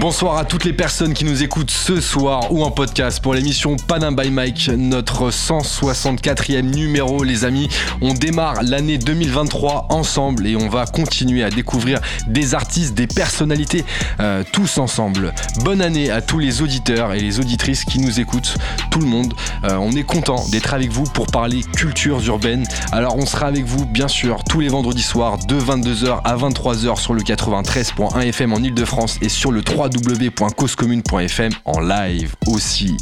[0.00, 3.74] Bonsoir à toutes les personnes qui nous écoutent ce soir ou en podcast pour l'émission
[3.74, 7.68] Panam by Mike, notre 164e numéro les amis.
[8.00, 13.84] On démarre l'année 2023 ensemble et on va continuer à découvrir des artistes, des personnalités,
[14.20, 15.34] euh, tous ensemble.
[15.64, 18.56] Bonne année à tous les auditeurs et les auditrices qui nous écoutent,
[18.92, 19.34] tout le monde.
[19.64, 22.66] Euh, on est content d'être avec vous pour parler cultures urbaines.
[22.92, 27.00] Alors on sera avec vous bien sûr tous les vendredis soirs de 22h à 23h
[27.00, 32.96] sur le 93.1 FM en Ile-de-France et sur le 3 www.causecommune.fm en live aussi.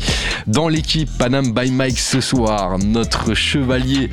[0.47, 4.11] Dans l'équipe Panam by Mike ce soir, notre chevalier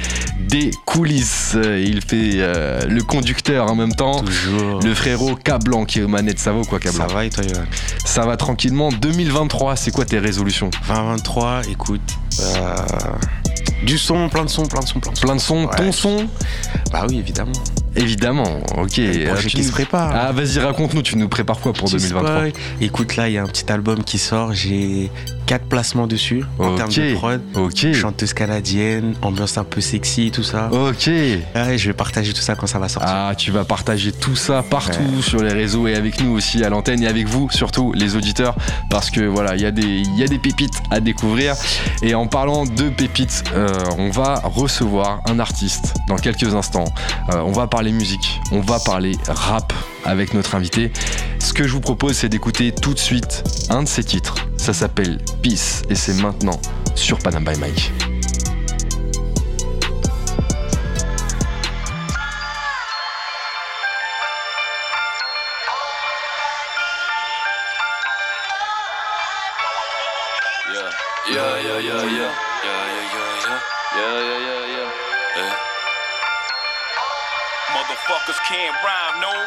[0.50, 1.56] des coulisses.
[1.56, 4.22] Il fait euh, le conducteur en même temps.
[4.24, 4.80] Toujours.
[4.82, 6.40] Le frérot Cablan qui est aux manettes.
[6.40, 7.64] Ça va ou quoi Cablan Ça va et toi, Yohan
[8.06, 8.90] Ça va tranquillement.
[8.92, 10.70] 2023, c'est quoi tes résolutions?
[10.88, 12.02] 2023, écoute.
[12.42, 12.76] euh,
[13.86, 15.26] du son, plein de son, plein de son, plein de son.
[15.28, 15.76] Plein de Ouais.
[15.78, 16.28] ton son?
[16.92, 17.52] Bah oui, évidemment.
[17.96, 18.98] Évidemment, ok.
[18.98, 20.12] Le projet qui nous- se prépare.
[20.14, 22.54] Ah vas-y raconte-nous, tu nous prépares quoi pour Petit 2023 spoil.
[22.82, 24.54] Écoute, là, il y a un petit album qui sort.
[24.54, 25.12] J'ai
[25.46, 27.42] quatre placements dessus en termes de prod.
[27.94, 30.70] Chanteuse canadienne, ambiance un peu sexy, tout ça.
[30.72, 31.08] Ok.
[31.08, 33.12] Ouais, je vais partager tout ça quand ça va sortir.
[33.14, 36.70] Ah, tu vas partager tout ça partout sur les réseaux et avec nous aussi à
[36.70, 38.56] l'antenne et avec vous surtout les auditeurs
[38.90, 41.56] parce que voilà, il y, a des- y a des pépites à découvrir.
[42.02, 46.86] Et en parlant de pépites, euh, on va recevoir un artiste dans quelques instants.
[47.32, 49.74] Euh, on va parler musique, on va parler rap
[50.06, 50.92] avec notre invité.
[51.40, 54.36] Ce que je vous propose, c'est d'écouter tout de suite un de ses titres.
[54.64, 56.58] Ça s'appelle Peace et c'est maintenant
[56.96, 57.92] sur Panam by Mike.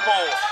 [0.06, 0.46] More.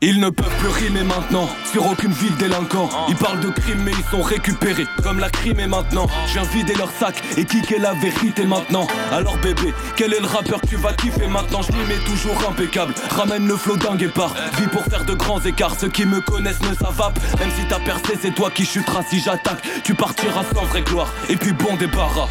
[0.00, 2.88] Ils ne peuvent plus rimer maintenant sur aucune ville délinquant.
[3.08, 6.06] Ils parlent de crime mais ils sont récupérés comme la crime est maintenant.
[6.26, 8.86] Je viens vider leur sac et kicker la vérité maintenant.
[9.12, 11.62] Alors bébé, quel est le rappeur que tu vas kiffer maintenant?
[11.62, 12.94] Je m'y mets toujours impeccable.
[13.16, 14.34] Ramène le flow d'un guépard.
[14.58, 15.74] Vis pour faire de grands écarts.
[15.78, 17.12] Ceux qui me connaissent ne savent.
[17.38, 19.62] Même si t'as percé, c'est toi qui chuteras si j'attaque.
[19.82, 21.08] Tu partiras sans vraie gloire.
[21.28, 22.28] Et puis bon débarras.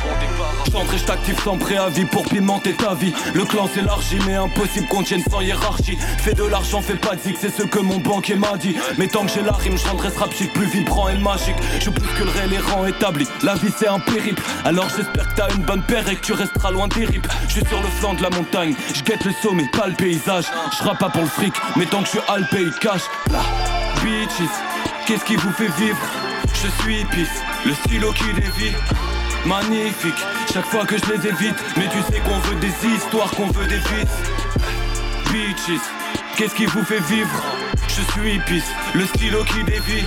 [0.72, 3.13] J'entre et je t'active sans préavis pour pimenter ta vie.
[3.34, 5.98] Le clan s'élargit, mais impossible qu'on tienne sans hiérarchie.
[6.20, 8.76] Fais de l'argent, fais pas de zig, c'est ce que mon banquier m'a dit.
[9.00, 11.56] Mais tant que j'ai la rime, je rendrai ce rap plus vibrant et magique.
[11.81, 13.28] Je bousculerai les rangs établis.
[13.42, 14.42] La vie c'est un périple.
[14.64, 17.28] Alors j'espère que t'as une bonne paire et que tu resteras loin des rips.
[17.48, 20.46] Je suis sur le flanc de la montagne, je guette le sommet, pas le paysage.
[20.78, 23.04] Je pas pour le fric, mais tant que je suis alpé, il cache.
[23.31, 23.40] Là,
[24.04, 24.48] bitches,
[25.08, 25.98] qu'est-ce qui vous fait vivre?
[26.54, 28.75] Je suis épice, le stylo qui dévie
[29.46, 30.14] magnifique
[30.54, 33.68] Chaque fois que je les évite Mais tu sais qu'on veut des histoires, qu'on veut
[33.68, 34.53] des vices
[36.38, 37.44] Qu'est-ce qui vous fait vivre?
[37.88, 40.05] Je suis épice, le stylo qui dévie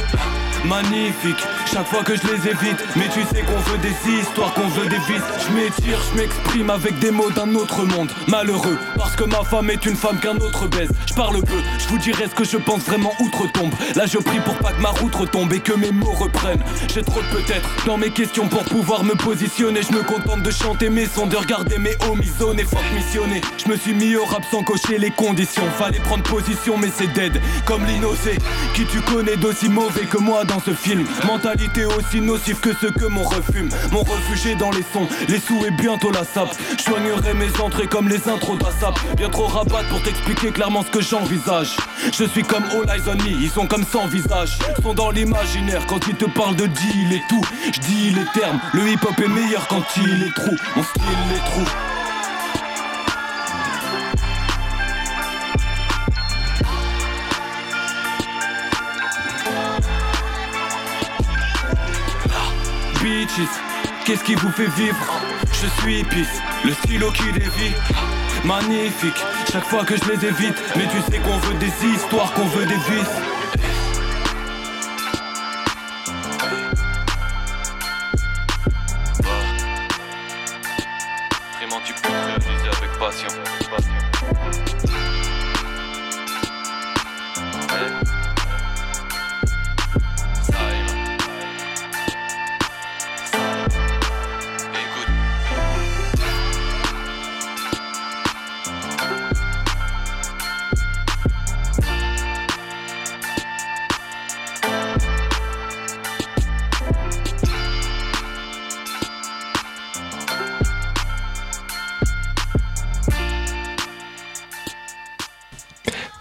[0.65, 1.37] Magnifique,
[1.73, 4.89] chaque fois que je les évite Mais tu sais qu'on veut des histoires, qu'on veut
[4.89, 5.23] des vices.
[5.47, 8.11] Je m'étire, je m'exprime avec des mots d'un autre monde.
[8.27, 10.91] Malheureux, parce que ma femme est une femme qu'un autre baise.
[11.07, 13.73] Je parle peu, je vous dirai ce que je pense vraiment outre-tombe.
[13.95, 16.63] Là je prie pour pas que ma route retombe et que mes mots reprennent.
[16.93, 19.83] J'ai trop de peut-être dans mes questions pour pouvoir me positionner.
[19.83, 23.41] Je me contente de chanter mes sons, de regarder mes homies zones et fuck missionner.
[23.59, 25.63] Je me suis mis au rap sans cocher les conditions.
[25.79, 27.41] Fallait prendre position mais c'est dead.
[27.65, 28.39] Comme l'innocé
[28.75, 31.05] Qui tu connais d'aussi mauvais que moi dans ce film.
[31.27, 33.69] Mentalité aussi nocive que ceux que mon refume.
[33.93, 36.57] Mon refuge est dans les sons, les sous et bientôt la sape.
[36.79, 40.91] Je soignerai mes entrées comme les intros d'ASAP Bien trop rabat pour t'expliquer clairement ce
[40.91, 41.77] que j'envisage.
[42.13, 44.59] Je suis comme All Eyes on ils sont comme sans visage.
[44.83, 45.85] Sont dans l'imaginaire.
[45.87, 47.43] Quand ils te parlent de deal et tout
[47.73, 50.55] Je dis les termes, le hip hop est meilleur quand il est trou.
[50.77, 51.03] Mon style
[51.35, 51.96] est trou
[64.07, 64.97] Qu'est-ce qui vous fait vivre?
[65.53, 67.75] Je suis épice, le stylo qui dévie.
[68.45, 69.23] Magnifique,
[69.53, 70.57] chaque fois que je les évite.
[70.75, 73.86] Mais tu sais qu'on veut des histoires, qu'on veut des vices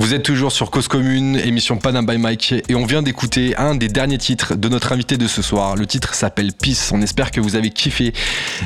[0.05, 3.73] Vous êtes toujours sur Cause Commune, émission Panam by Mike, et on vient d'écouter un
[3.73, 5.75] des derniers titres de notre invité de ce soir.
[5.75, 6.91] Le titre s'appelle Peace.
[6.93, 8.13] On espère que vous avez kiffé,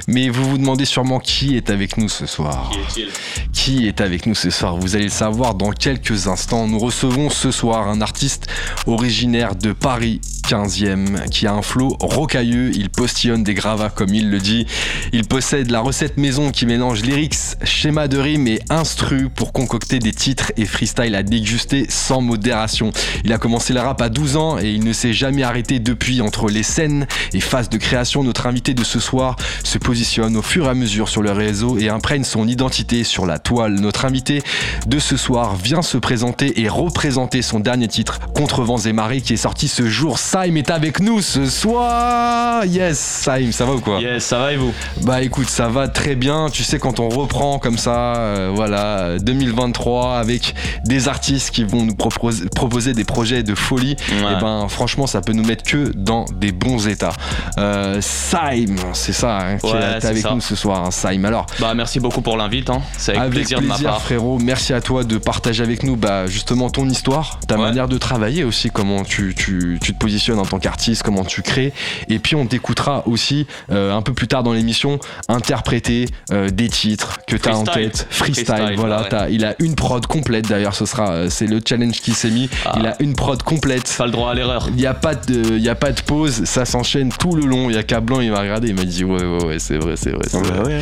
[0.05, 2.69] mais vous vous demandez sûrement qui est avec nous ce soir.
[2.73, 3.07] Qui est-il?
[3.53, 4.75] Qui est avec nous ce soir?
[4.75, 6.67] Vous allez le savoir dans quelques instants.
[6.67, 8.47] Nous recevons ce soir un artiste
[8.85, 10.19] originaire de Paris
[10.49, 12.71] 15e qui a un flow rocailleux.
[12.73, 14.65] Il postillonne des gravats comme il le dit.
[15.13, 19.99] Il possède la recette maison qui mélange lyrics, schéma de rime et instru pour concocter
[19.99, 22.91] des titres et freestyle à déguster sans modération.
[23.23, 26.19] Il a commencé le rap à 12 ans et il ne s'est jamais arrêté depuis
[26.19, 28.23] entre les scènes et phases de création.
[28.23, 31.77] Notre invité de ce soir se positionne au fur et à mesure sur le réseau
[31.77, 33.75] et imprègne son identité sur la toile.
[33.75, 34.41] Notre invité
[34.87, 39.21] de ce soir vient se présenter et représenter son dernier titre, Contre vents et marées,
[39.21, 40.17] qui est sorti ce jour.
[40.39, 42.63] Saïm est avec nous ce soir.
[42.65, 45.89] Yes, Saïm, ça va ou quoi Yes, ça va et vous Bah écoute, ça va
[45.89, 46.47] très bien.
[46.49, 50.55] Tu sais, quand on reprend comme ça, euh, voilà, 2023 avec
[50.85, 54.31] des artistes qui vont nous proposer, proposer des projets de folie, Ouais.
[54.37, 57.11] et ben franchement, ça peut nous mettre que dans des bons états.
[57.57, 60.31] Euh, Saïm, c'est ça, hein, qui Ouais, est c'est avec ça.
[60.33, 61.25] nous ce soir, hein, Saïm.
[61.25, 62.81] Alors, Bah merci beaucoup pour l'invite, hein.
[62.97, 64.01] c'est avec, plaisir, de ma part.
[64.01, 64.39] frérot.
[64.39, 67.61] Merci à toi de partager avec nous bah, justement ton histoire, ta Ouais.
[67.63, 71.41] manière de travailler aussi, comment tu, tu- tu te positionnes en tant qu'artiste, comment tu
[71.41, 71.73] crées.
[72.09, 76.67] Et puis on t'écoutera aussi euh, un peu plus tard dans l'émission interpréter euh, des
[76.69, 78.05] titres que tu as en tête.
[78.09, 79.01] Freestyle, Freestyle, voilà.
[79.03, 79.33] ouais.
[79.33, 82.49] il a une prod complète d'ailleurs, ce sera euh, c'est le challenge qui s'est mis.
[82.65, 82.75] Ah.
[82.79, 83.95] Il a une prod complète.
[83.97, 84.67] Pas le droit à l'erreur.
[84.69, 87.45] Il n'y a, pas de- il y a pas de pause, ça s'enchaîne tout le
[87.45, 87.69] long.
[87.69, 89.77] Il y a qu'à Blanc, il m'a regardé, il m'a dit Ouais, ouais, ouais, c'est
[89.77, 90.81] vrai, c'est vrai.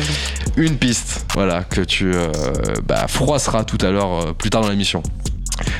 [0.56, 2.30] une piste, voilà, que tu euh,
[2.86, 5.02] bah, froisseras tout à l'heure, euh, plus tard dans l'émission.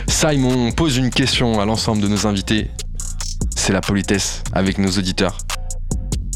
[0.06, 2.68] Simon pose une question à l'ensemble de nos invités.
[3.56, 5.38] C'est la politesse avec nos auditeurs.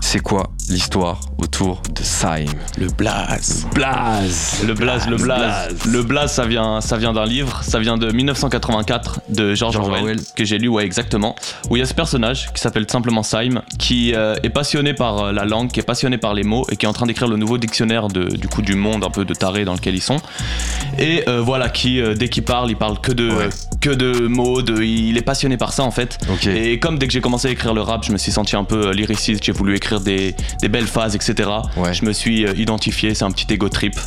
[0.01, 2.45] C'est quoi l'histoire autour de Saim
[2.79, 3.67] Le blaze.
[3.75, 5.75] Blaze Le blaze, le blaze.
[5.87, 9.87] Le blaze, ça vient, ça vient d'un livre, ça vient de 1984 de George, George
[9.87, 10.21] Orwell, Orwell.
[10.37, 11.35] que j'ai lu, ouais, exactement.
[11.69, 15.19] Où il y a ce personnage qui s'appelle simplement Syme, qui euh, est passionné par
[15.19, 17.29] euh, la langue, qui est passionné par les mots et qui est en train d'écrire
[17.29, 20.01] le nouveau dictionnaire de, du coup du monde un peu de taré dans lequel ils
[20.03, 20.19] sont.
[20.99, 23.49] Et euh, voilà, qui euh, dès qu'il parle, il parle que de, Ouais.
[23.81, 26.19] que de mots, de, il est passionné par ça en fait.
[26.47, 28.65] Et comme dès que j'ai commencé à écrire le rap, je me suis senti un
[28.65, 31.51] peu lyriciste, j'ai voulu écrire des, des belles phases, etc.
[31.77, 31.93] Ouais.
[31.93, 33.99] Je me suis euh, identifié, c'est un petit ego trip.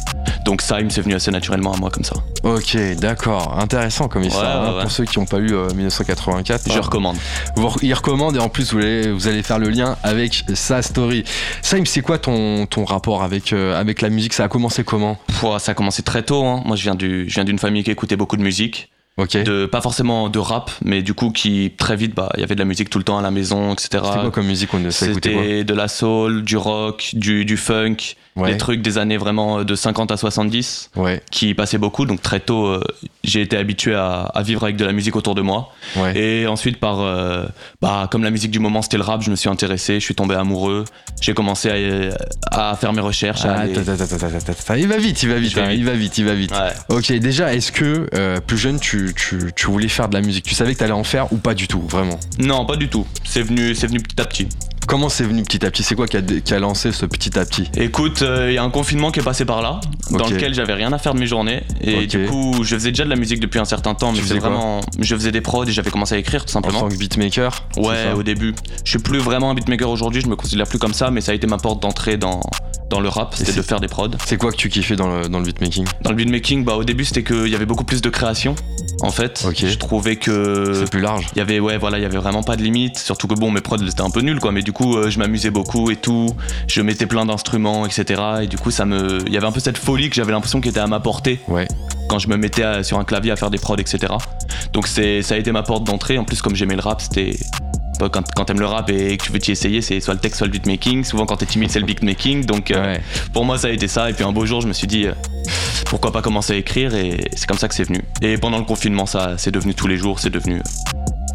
[0.45, 2.15] Donc Syme, c'est venu assez naturellement à moi comme ça.
[2.43, 3.59] Ok, d'accord.
[3.59, 4.63] Intéressant comme histoire.
[4.63, 4.81] Ouais, hein, ouais.
[4.83, 6.71] Pour ceux qui n'ont pas euh, 1984.
[6.71, 6.81] Je hein.
[6.81, 7.17] recommande.
[7.57, 10.81] Vous il recommande et en plus vous allez, vous allez faire le lien avec sa
[10.81, 11.25] story.
[11.61, 14.33] Saim, c'est quoi ton, ton rapport avec, euh, avec la musique?
[14.33, 15.17] Ça a commencé comment?
[15.39, 16.45] Pouah, ça a commencé très tôt.
[16.45, 16.61] hein.
[16.65, 19.37] Moi, je viens du, je viens d'une famille qui écoutait beaucoup de musique, Ok.
[19.43, 22.55] de pas forcément de rap, mais du coup qui très vite, bah, il y avait
[22.55, 23.87] de la musique tout le temps à la maison, etc.
[24.03, 27.95] C'était quoi comme musique on C'était de la soul, du rock, du, du funk,
[28.35, 28.51] Ouais.
[28.51, 32.05] des trucs des années vraiment euh, de 50 à 70 Ouais, qui passaient beaucoup.
[32.05, 32.81] Donc très tôt, euh,
[33.25, 35.71] j'ai été habitué à, à vivre avec de la musique autour de moi.
[35.97, 36.17] ouais.
[36.17, 37.45] Et ensuite, par, euh,
[37.81, 40.15] bah, comme la musique du moment c'était le rap, je me suis intéressé, je suis
[40.15, 40.85] tombé amoureux.
[41.21, 42.13] J'ai commencé
[42.51, 43.45] à, à faire mes recherches.
[43.45, 43.73] à aller-.
[44.77, 46.51] Il va vite, il va vite, hein, il va vite, il va vite.
[46.51, 46.95] Ouais.
[46.97, 50.45] Ok, déjà, est-ce que euh, plus jeune, tu, tu, tu voulais faire de la musique?
[50.45, 52.19] Tu savais que t'allais en faire ou pas du tout, vraiment?
[52.39, 53.05] Non, pas du tout.
[53.23, 54.47] C'est venu, c'est venu petit à petit.
[54.87, 55.83] Comment c'est venu petit à petit?
[55.83, 57.69] C'est quoi qui a, qui a lancé ce petit à petit?
[57.75, 59.79] Écoute, il y a un confinement qui est passé par là,
[60.11, 61.63] dans lequel j'avais rien à faire de mes journées.
[61.81, 64.37] Et du coup, je faisais déjà de la musique depuis un certain temps, mais c'est
[64.37, 64.81] vraiment.
[64.99, 66.81] Je faisais des prods et j'avais commencé à écrire tout En simplement.
[66.81, 68.53] tant que beatmaker Ouais, au début.
[68.83, 71.31] Je suis plus vraiment un beatmaker aujourd'hui, je me considère plus comme ça, mais ça
[71.31, 72.41] a été ma porte d'entrée dans,
[72.89, 74.09] dans le rap, c'était de faire des prods.
[74.25, 75.85] C'est quoi que tu kiffais dans le, dans le beatmaking?
[76.01, 78.55] Dans le beatmaking, bah, au début, c'était qu'il y avait beaucoup plus de création,
[79.01, 79.43] en fait.
[79.47, 79.65] Ok.
[79.65, 80.73] Je trouvais que.
[80.75, 82.97] C'est plus large Il y avait ouais voilà il y avait vraiment pas de limite
[82.97, 85.17] surtout que bon mes prods c'était un peu nul quoi mais du coup euh, je
[85.17, 86.27] m'amusais beaucoup et tout.
[86.67, 89.59] Je mettais plein d'instruments etc et du coup ça me il y avait un peu
[89.59, 91.39] cette folie que j'avais l'impression qui était à ma portée.
[91.47, 91.67] Ouais.
[92.09, 94.13] quand je me mettais à- sur un clavier à faire des prods etc
[94.73, 96.17] donc c'est ça a été ma porte d'entrée.
[96.19, 97.35] En plus comme j'aimais le rap c'était
[97.97, 100.39] quand, quand t'aimes le rap et que tu veux t'y essayer c'est soit le texte
[100.39, 101.03] soit le beatmaking.
[101.05, 102.45] Souvent quand t'es timide c'est le beatmaking.
[102.45, 102.97] Donc euh,
[103.33, 104.09] pour moi ça a été ça.
[104.09, 105.13] Et puis un beau jour je me suis dit euh,
[105.89, 106.93] pourquoi pas commencer à écrire?
[106.93, 108.01] Et c'est comme ça que c'est venu.
[108.21, 110.61] Et pendant le confinement ça c'est devenu tous les jours c'est devenu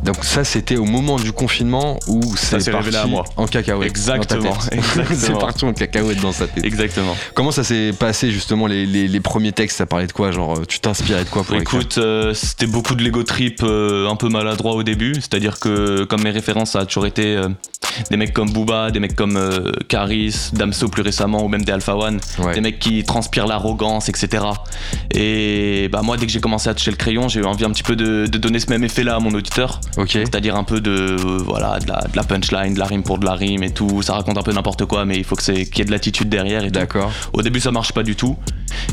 [0.05, 3.25] Donc ça c'était au moment du confinement où c'est parti à moi.
[3.37, 3.89] en cacahuète.
[3.91, 4.57] Exactement,
[5.15, 6.65] c'est parti en cacahuète dans sa tête.
[6.65, 7.15] Exactement.
[7.35, 9.77] Comment ça s'est passé justement les, les- les premiers textes?
[9.79, 10.31] Ça parlait de quoi?
[10.33, 14.09] Genre euh, tu t'inspirais de quoi pour Écoute, euh, c'était beaucoup de l'ego trip euh,
[14.09, 15.15] un peu maladroit au début.
[15.17, 17.49] C'est-à-dire que, comme mes références, ça a toujours été euh,
[18.11, 19.39] des mecs comme Booba, des mecs comme
[19.89, 22.21] Caris, Damso plus récemment, ou même des Alpha One.
[22.39, 22.55] Ouais.
[22.55, 24.45] Des mecs qui transpirent l'arrogance, etc.
[25.13, 27.71] Et bah, moi, dès que j'ai commencé à toucher le crayon, j'ai eu envie un
[27.71, 29.81] petit peu de, de donner ce même effet-là à mon auditeur.
[29.97, 30.11] Ok.
[30.13, 33.19] C'est-à-dire un peu de, euh, voilà, de la, de la punchline, de la rime pour
[33.19, 34.03] de la rime et tout.
[34.03, 35.91] Ça raconte un peu n'importe quoi, mais il faut que c'est- qu'il y ait de
[35.91, 36.81] l'attitude derrière et tout.
[37.33, 38.37] Au début, ça marche pas du tout.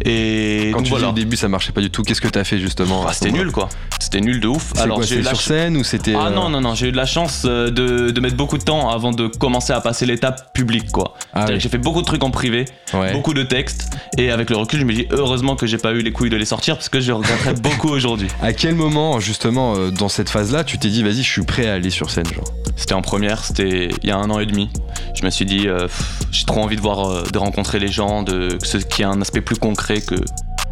[0.06, 1.06] Et Quand donc tu voilà.
[1.08, 3.20] dis au début ça marchait pas du tout, qu'est-ce que t'as fait justement Bah, ce
[3.20, 3.70] c'était nul quoi.
[4.00, 4.72] C'était nul de ouf.
[4.76, 6.62] C'est Alors quoi, j'ai eu la sur ch- scène ou c'était Ah euh, non, non,
[6.62, 9.28] non, j'ai eu de la chance euh, de, de mettre beaucoup de temps avant de
[9.28, 11.14] commencer à passer l'étape publique quoi.
[11.34, 11.56] Ah oui.
[11.60, 13.12] J'ai fait beaucoup de trucs en privé, Ouais.
[13.14, 16.02] beaucoup de textes, et avec le recul, je me dis heureusement que j'ai pas eu
[16.02, 18.28] les couilles de les sortir parce que je regretterais beaucoup aujourd'hui.
[18.42, 21.74] À quel moment justement dans cette phase-là tu t'es dit vas-y je suis prêt à
[21.74, 24.70] aller sur scène genre C'était en première, c'était il y a un an et demi.
[25.16, 25.88] Je me suis dit, euh,
[26.32, 29.20] j'ai trop envie de voir, euh, de rencontrer les gens, de, ce qui a un
[29.22, 30.16] aspect plus concret que,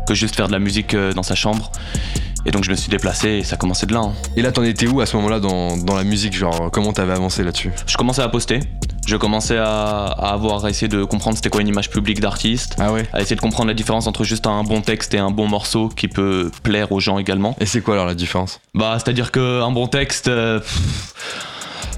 [0.07, 1.72] que juste faire de la musique euh, dans sa chambre.
[2.45, 4.01] Et donc je me suis déplacé et ça commençait de là.
[4.01, 4.13] hein.
[4.38, 7.13] Et là t'en étais où à ce moment-là dans, dans la musique genre comment t'avais
[7.13, 7.72] avancé là-dessus?
[7.88, 8.60] Je commençais à poster,
[9.05, 12.75] je commençais à, à avoir à essayer de comprendre c'était quoi une image publique d'artiste,
[12.79, 15.31] Ah ouais à essayer de comprendre la différence entre juste un bon texte et un
[15.31, 17.55] bon morceau qui peut plaire aux gens également.
[17.59, 18.59] Et c'est quoi alors la différence?
[18.74, 20.27] Bah, c'est-à-dire qu'un bon texte.
[20.27, 21.51] euh, pff,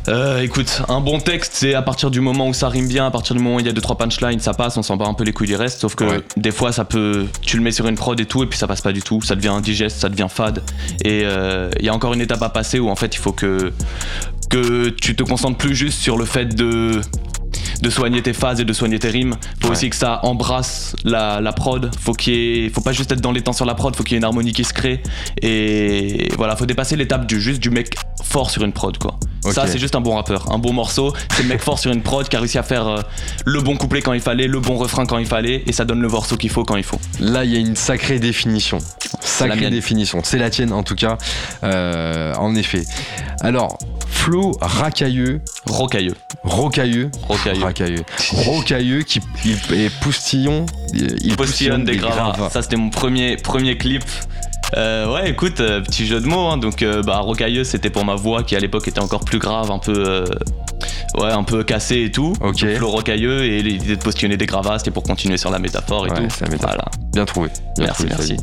[0.09, 3.11] euh, écoute, un bon texte, c'est à partir du moment où ça rime bien, à
[3.11, 5.05] partir du moment où il y a deux trois punchlines, ça passe, on s'en bat
[5.05, 5.81] un peu les couilles du reste.
[5.81, 6.21] Sauf que Ouais.
[6.37, 8.67] des fois, ça peut, tu le mets sur une prod et tout, et puis ça
[8.67, 9.21] passe pas du tout.
[9.21, 10.63] Ça devient indigeste, ça devient fade.
[11.03, 13.33] Et euh, il y a encore une étape à passer où en fait, il faut
[13.33, 13.73] que
[14.49, 17.01] que tu te concentres plus juste sur le fait de
[17.81, 19.35] de soigner tes phases et de soigner tes rimes.
[19.61, 19.73] Faut Ouais.
[19.73, 21.91] aussi que ça embrasse la, la prod.
[21.99, 23.95] Faut qu'il y ait, faut pas juste être dans les temps sur la prod.
[23.95, 25.01] Faut qu'il y ait une harmonie qui se crée.
[25.43, 29.19] Et voilà, faut dépasser l'étape du juste du mec fort sur une prod quoi.
[29.51, 31.13] Ça c'est juste un bon rappeur, un bon morceau.
[31.35, 33.01] C'est le mec fort sur une prod qui a réussi à faire euh,
[33.45, 36.01] le bon couplet quand il fallait, le bon refrain quand il fallait, et ça donne
[36.01, 36.99] le morceau qu'il faut quand il faut.
[37.19, 38.79] Là, il y a une sacrée définition.
[39.19, 40.21] Sacrée définition.
[40.23, 41.17] C'est la tienne en tout cas.
[41.63, 42.83] Euh, en effet.
[43.41, 43.77] Alors,
[44.09, 47.63] flow racailleux, Rocailleux, rocailleux, rocailleux.
[47.63, 50.65] racailleux, rocailleux qui il est poustillon.
[50.93, 52.49] Il, il postillonne des gravats.
[52.49, 54.03] Ça, c'était mon premier, premier clip.
[54.75, 56.47] Euh, ouais, écoute, euh, petit jeu de mots.
[56.47, 56.57] hein.
[56.57, 59.71] Donc, euh, bah, rocailleux, c'était pour ma voix qui à l'époque était encore plus grave,
[59.71, 60.25] un peu, euh,
[61.17, 62.33] ouais, un peu cassée et tout.
[62.41, 62.59] Ok.
[62.61, 66.07] Donc, flow rocailleux et l'idée de postillonner des gravats, c'était pour continuer sur la métaphore
[66.07, 66.27] et Ouais, tout.
[66.29, 66.75] c'est la métaphore.
[66.75, 66.91] Voilà.
[67.13, 67.49] Bien trouvé.
[67.77, 68.37] Bien Merci, trouvé, merci.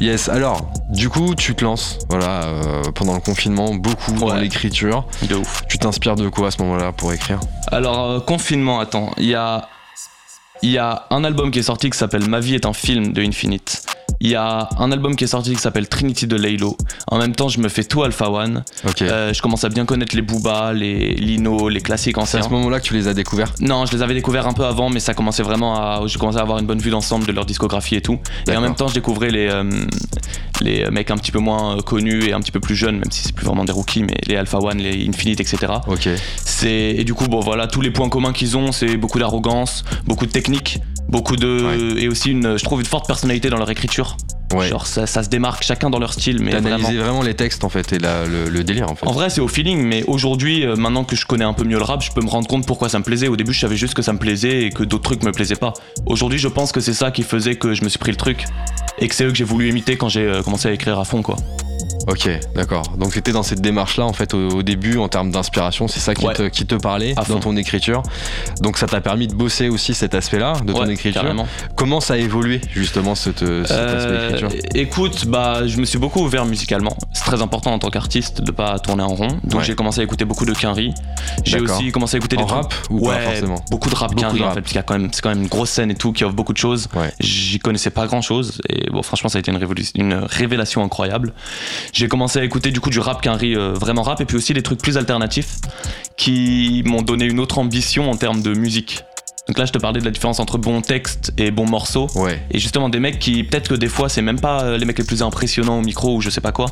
[0.00, 0.28] Yes.
[0.28, 1.98] Alors, du coup, tu te lances.
[2.08, 2.46] Voilà,
[2.94, 4.40] pendant le confinement, beaucoup dans Ouais.
[4.40, 5.06] l'écriture.
[5.22, 5.64] De ouf.
[5.68, 7.40] Tu t'inspires de quoi à ce moment-là pour écrire?
[7.72, 9.68] Alors, confinement, attends, il y a,
[10.62, 13.12] il y a un album qui est sorti qui s'appelle Ma vie est un film
[13.12, 13.82] de Infinite.
[14.20, 16.76] Il y a un album qui est sorti qui s'appelle Trinity de Laylo.
[17.06, 18.64] En même temps, je me fais tout Alpha One.
[18.88, 19.02] Ok.
[19.02, 22.40] Euh, je commence à bien connaître les Booba, les Lino, les classiques c'est anciens.
[22.40, 23.54] à ce moment-là que tu les as découverts.
[23.60, 26.06] Non, je les avais découverts un peu avant, mais ça commençait vraiment à.
[26.06, 28.18] Je commençais à avoir une bonne vue d'ensemble de leur discographie et tout.
[28.50, 29.64] Et en même temps, je découvrais les, euh,
[30.60, 33.10] les mecs un petit peu moins euh, connus et un petit peu plus jeunes, même
[33.10, 35.72] si c'est plus vraiment des rookies, mais les Alpha One, les Infinite, etc.
[35.86, 36.08] Ok.
[36.44, 39.84] C'est et du coup bon voilà tous les points communs qu'ils ont c'est beaucoup d'arrogance,
[40.06, 43.70] beaucoup de technique, beaucoup de et aussi une je trouve une forte personnalité dans leur
[43.70, 43.97] écriture.
[44.54, 44.68] Ouais.
[44.68, 46.90] Genre ça, ça se démarque chacun dans leur style mais T'as vraiment.
[46.90, 49.06] vraiment les textes en fait et la- le, le délire en fait.
[49.06, 51.76] En vrai c'est au feeling mais aujourd'hui euh, maintenant que je connais un peu mieux
[51.76, 53.28] le rap je peux me rendre compte pourquoi ça me plaisait.
[53.28, 55.56] Au début je savais juste que ça me plaisait et que d'autres trucs me plaisaient
[55.56, 55.74] pas.
[56.06, 58.44] Aujourd'hui je pense que c'est ça qui faisait que je me suis pris le truc
[58.98, 61.04] et que c'est eux que j'ai voulu imiter quand j'ai euh, commencé à écrire à
[61.04, 61.36] fond quoi.
[62.08, 62.82] Ok, d'accord.
[62.96, 66.14] Donc c'était dans cette démarche-là, en fait, au, au début, en termes d'inspiration, c'est ça
[66.14, 66.34] qui, Ouais.
[66.34, 67.40] te, qui te parlait À dans fond.
[67.40, 68.02] ton écriture.
[68.62, 71.22] Donc ça t'a permis de bosser aussi cet aspect-là de ton Ouais, écriture.
[71.22, 71.46] carrément.
[71.76, 75.98] Comment ça a évolué justement cette, cet aspect Euh, d'écriture écoute, bah, je me suis
[75.98, 76.96] beaucoup ouvert musicalement.
[77.12, 79.28] C'est très important en tant qu'artiste de pas tourner en rond.
[79.44, 79.64] Donc Ouais.
[79.64, 80.94] j'ai commencé à écouter beaucoup de Quinry.
[81.44, 83.62] J'ai aussi commencé à écouter En des rap ou pas forcément?
[83.70, 85.20] Beaucoup de rap Beaucoup Quinry de en fait, parce qu'il y a quand même, c'est
[85.20, 86.88] quand même une grosse scène et tout qui offre beaucoup de choses.
[86.94, 87.12] Ouais.
[87.20, 89.50] J'y connaissais pas grand chose et bon, franchement, ça a été
[89.94, 91.32] une révélation incroyable.
[91.98, 94.54] J'ai commencé à écouter du coup du rap Quinry, euh, vraiment rap, et puis aussi
[94.54, 95.56] des trucs plus alternatifs
[96.16, 99.02] qui m'ont donné une autre ambition en termes de musique.
[99.48, 102.06] Donc là, je te parlais de la différence entre bon texte et bon morceau.
[102.14, 102.40] Ouais.
[102.52, 104.98] Et justement, des mecs qui, peut-être que des fois, c'est même pas euh, les mecs
[104.98, 106.66] les plus impressionnants au micro ou je sais pas quoi.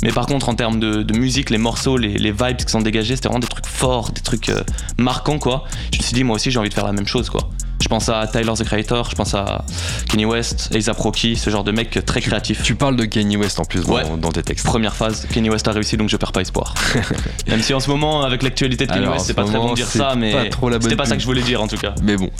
[0.00, 2.80] Mais par contre, en termes de, de musique, les morceaux, les, les vibes qui sont
[2.80, 4.62] dégagés, c'était vraiment des trucs forts, des trucs euh,
[4.96, 5.64] marquants, quoi.
[5.92, 7.50] Je me suis dit, moi aussi, j'ai envie de faire la même chose, quoi.
[7.80, 9.64] Je pense à Tyler the Creator, je pense à
[10.10, 12.62] Kenny West, A$AP Rocky, ce genre de mecs très créatifs.
[12.62, 14.02] Tu parles de Kanye West en plus dans, Ouais.
[14.20, 14.66] dans tes textes.
[14.66, 16.74] Première phase, Kenny West a réussi donc je perds pas espoir.
[17.48, 19.58] Même si en ce moment, avec l'actualité de Kenny Alors, West, c'est ce pas très
[19.58, 21.94] bon de dire ça, mais c'était pas ça que je voulais dire en tout cas.
[22.02, 22.30] Mais bon.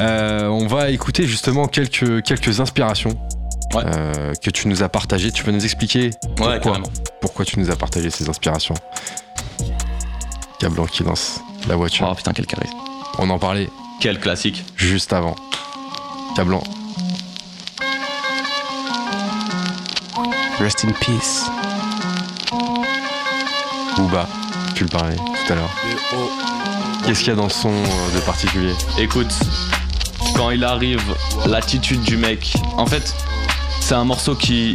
[0.00, 3.16] Euh, on va écouter justement quelques, quelques inspirations
[3.74, 3.82] Ouais.
[3.86, 5.32] euh, que tu nous as partagées.
[5.32, 6.78] Tu peux nous expliquer Ouais, pourquoi,
[7.20, 8.74] pourquoi tu nous as partagé ces inspirations?
[10.58, 12.08] Cablan qui lance la voiture.
[12.10, 12.74] Oh putain, quel charisme.
[13.18, 13.68] On en parlait
[14.00, 14.64] Quel classique.
[14.76, 15.34] juste avant.
[16.36, 16.62] Cablan.
[20.58, 21.44] Rest in peace.
[23.96, 24.26] Booba,
[24.74, 25.70] tu le parlais tout à l'heure.
[27.06, 28.72] Qu'est-ce qu'il y a dans le son euh, de particulier?
[28.98, 29.32] Écoute,
[30.36, 31.02] quand il arrive,
[31.46, 33.14] l'attitude du mec, en fait,
[33.80, 34.74] c'est un morceau qui,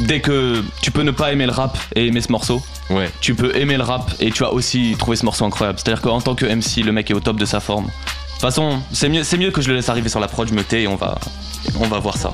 [0.00, 3.10] dès que tu peux ne pas aimer le rap et aimer ce morceau, Ouais.
[3.20, 5.78] tu peux aimer le rap et tu vas aussi trouver ce morceau incroyable.
[5.78, 7.88] C'est-à-dire qu'en tant que MC, le mec est au top de sa forme.
[8.38, 10.82] Toute façon, c'est mieux, que je le laisse arriver sur la prod, je me tais
[10.82, 11.18] et on va,
[11.80, 12.32] on va voir ça.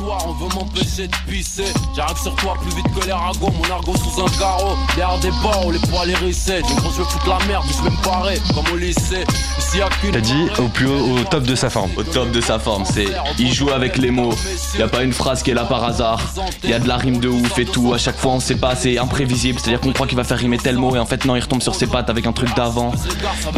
[0.00, 1.64] On veut m'empêcher de pisser.
[1.94, 4.76] J'arrive sur toi plus vite que les ragots, mon argot sous un carreau.
[4.94, 6.62] Derrière des barreaux, les poils hérissés.
[6.62, 9.24] Du gros, je foutre la merde, je vais me comme au lycée.
[9.58, 10.12] Ici, y'a qu'une.
[10.12, 11.90] T'as dit au plus haut, au top de sa forme.
[11.96, 13.06] Au top de sa forme, c'est
[13.38, 14.34] il joue avec les mots.
[14.78, 16.20] Y a pas une phrase qui est là par hasard.
[16.64, 17.94] Y a de la rime de ouf et tout.
[17.94, 19.58] À chaque fois, on sait pas, c'est imprévisible.
[19.58, 21.62] C'est-à-dire qu'on croit qu'il va faire rimer tel mot et en fait non, il retombe
[21.62, 22.92] sur ses pattes avec un truc d'avant.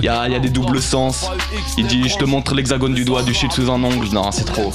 [0.02, 1.30] Y a, y a des doubles sens.
[1.76, 4.08] Il dit, je te montre l'hexagone du doigt, du shit sous un ongle.
[4.12, 4.72] Non, c'est trop.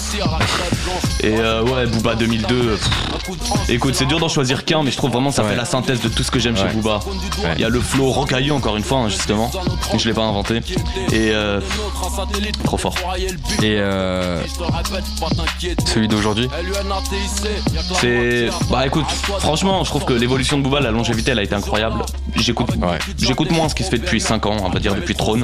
[1.22, 2.48] Et euh, ouais, Booba 2002.
[2.76, 5.50] pff, Écoute, c'est dur d'en choisir qu'un, mais je trouve vraiment ça Ouais.
[5.50, 6.66] fait la synthèse de tout ce que j'aime chez.
[6.74, 7.00] Booba.
[7.44, 7.54] Ouais.
[7.56, 9.52] Il y a le flow rocailleux encore une fois, hein, justement.
[9.98, 10.62] Je l'ai pas inventé.
[11.12, 11.60] Et euh,
[12.64, 12.96] trop fort.
[13.62, 14.42] Et euh,
[15.86, 16.48] celui d'aujourd'hui
[18.00, 18.50] C'est.
[18.70, 19.06] Bah écoute,
[19.40, 22.02] franchement, je trouve que l'évolution de Booba, la longévité, elle a été incroyable.
[22.36, 22.98] J'écoute Ouais.
[23.20, 25.44] j'écoute moins ce qui se fait depuis 5 ans, on va dire depuis Trône.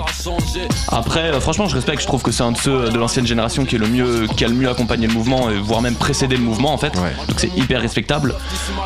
[0.90, 3.66] Après, euh, franchement, je respecte, je trouve que c'est un de ceux de l'ancienne génération
[3.66, 6.36] qui, est le mieux, qui a le mieux accompagné le mouvement, et voire même précédé
[6.38, 6.96] le mouvement en fait.
[6.98, 7.14] Ouais.
[7.28, 8.34] Donc c'est hyper respectable.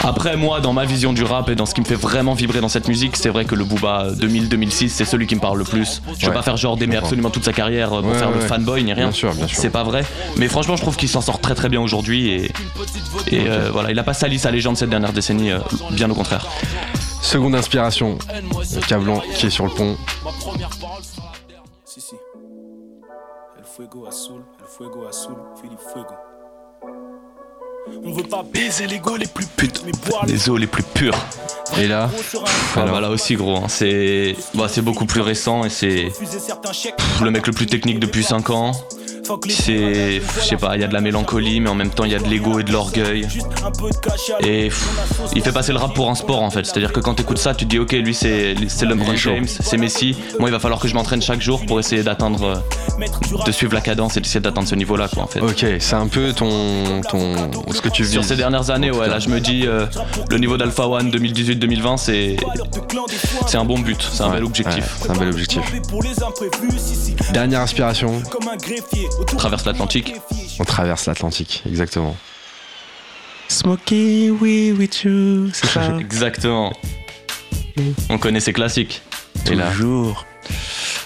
[0.02, 2.60] Après, moi, dans ma vision du rap et dans ce qui me fait vraiment vibrer
[2.60, 5.64] dans cette musique, c'est vrai que le Booba 2000-2006, c'est celui qui me parle le
[5.64, 6.02] plus.
[6.18, 6.34] Je vais Ouais.
[6.34, 8.48] pas faire genre d'aimer absolument toute sa carrière euh, pour Ouais, faire ouais, le ouais.
[8.48, 9.06] fanboy ni rien.
[9.06, 9.58] Bien sûr, bien sûr.
[9.58, 10.04] C'est pas vrai.
[10.38, 12.52] Mais franchement, je trouve qu'il s'en sort très très bien aujourd'hui et,
[13.28, 15.60] et euh, voilà, il a pas sali sa légende cette dernière décennie, euh,
[15.92, 16.48] bien au contraire.
[17.22, 18.18] Seconde inspiration,
[18.88, 19.96] Cablon qui est sur le pont.
[21.86, 22.16] Si, si.
[23.58, 26.16] El fuego azul, el fuego azul, Philippe Fuego.
[27.86, 30.84] On veut pas baiser les go les plus putes, mais boire les eaux les plus
[30.84, 31.18] pures.
[31.78, 32.10] Et là,
[32.76, 32.92] Alors.
[32.92, 36.08] bah là aussi gros, hein, c'est bah, c'est beaucoup plus récent et c'est
[37.22, 38.72] le mec le plus technique depuis 5 ans.
[39.50, 42.12] C'est, je sais pas, il y a de la mélancolie mais en même temps il
[42.12, 43.28] y a de l'ego et de l'orgueil.
[44.42, 44.88] Et pff,
[45.36, 46.66] il fait passer le rap pour un sport en fait.
[46.66, 49.16] C'est-à-dire que quand t'écoutes ça, tu te dis ok, lui c'est c'est LeBron.
[49.16, 50.16] James, c'est Messi.
[50.40, 53.74] Moi il va falloir que je m'entraîne chaque jour pour essayer d'atteindre, euh, de suivre
[53.74, 55.40] la cadence et d'essayer d'atteindre ce niveau-là quoi en fait.
[55.40, 58.12] ok, c'est un peu ton, ton, ce que tu vis.
[58.12, 59.86] Sur ces dernières années, ouais, là je me dis euh,
[60.30, 62.36] le niveau d'Alpha One 2018-2020 c'est
[63.48, 64.76] c'est un bon but, c'est un Ouais, bel objectif.
[64.78, 65.62] ouais, c'est un bel objectif.
[67.34, 68.22] Dernière inspiration,
[69.20, 70.14] Autour Traverse l'Atlantique.
[70.60, 72.16] on traverse l'Atlantique, exactement.
[73.48, 76.74] Smoky we with you, c'est ça Exactement.
[78.10, 79.02] On connaît ces classiques.
[79.52, 80.26] Et là, Toujours.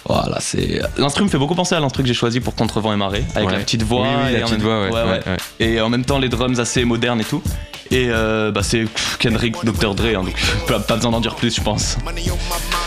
[0.06, 0.82] Voilà, c'est.
[0.98, 3.48] L'instru me fait beaucoup penser à l'instru que j'ai choisi pour Contrevent et Marée, avec
[3.50, 3.54] Ouais.
[3.56, 4.04] la petite voix.
[4.08, 5.38] Oui, oui, la et en petite même- voix, ouais, ouais, ouais, ouais.
[5.66, 7.42] Et en même temps, les drums assez modernes et tout.
[7.92, 8.86] Et euh, bah, c'est
[9.20, 9.96] Kendrick, Dr.
[9.96, 10.34] Dre, hein, donc
[10.68, 11.98] pas, pas besoin d'en dire plus, je pense.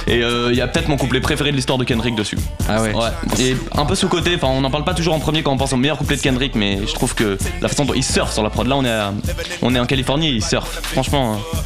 [0.06, 2.38] Et euh, il y a peut-être mon couplet préféré de l'histoire de Kendrick dessus.
[2.68, 2.94] Ah ouais.
[2.94, 3.08] Ouais.
[3.40, 5.72] Et un peu sous-côté, enfin, on n'en parle pas toujours en premier quand on pense
[5.72, 8.42] au meilleur couplet de Kendrick, mais je trouve que la façon dont il surfe sur
[8.42, 9.12] la prod, là, on est, à-
[9.62, 10.80] on est en Californie, il surfe.
[10.82, 11.34] Franchement.
[11.36, 11.58] hein.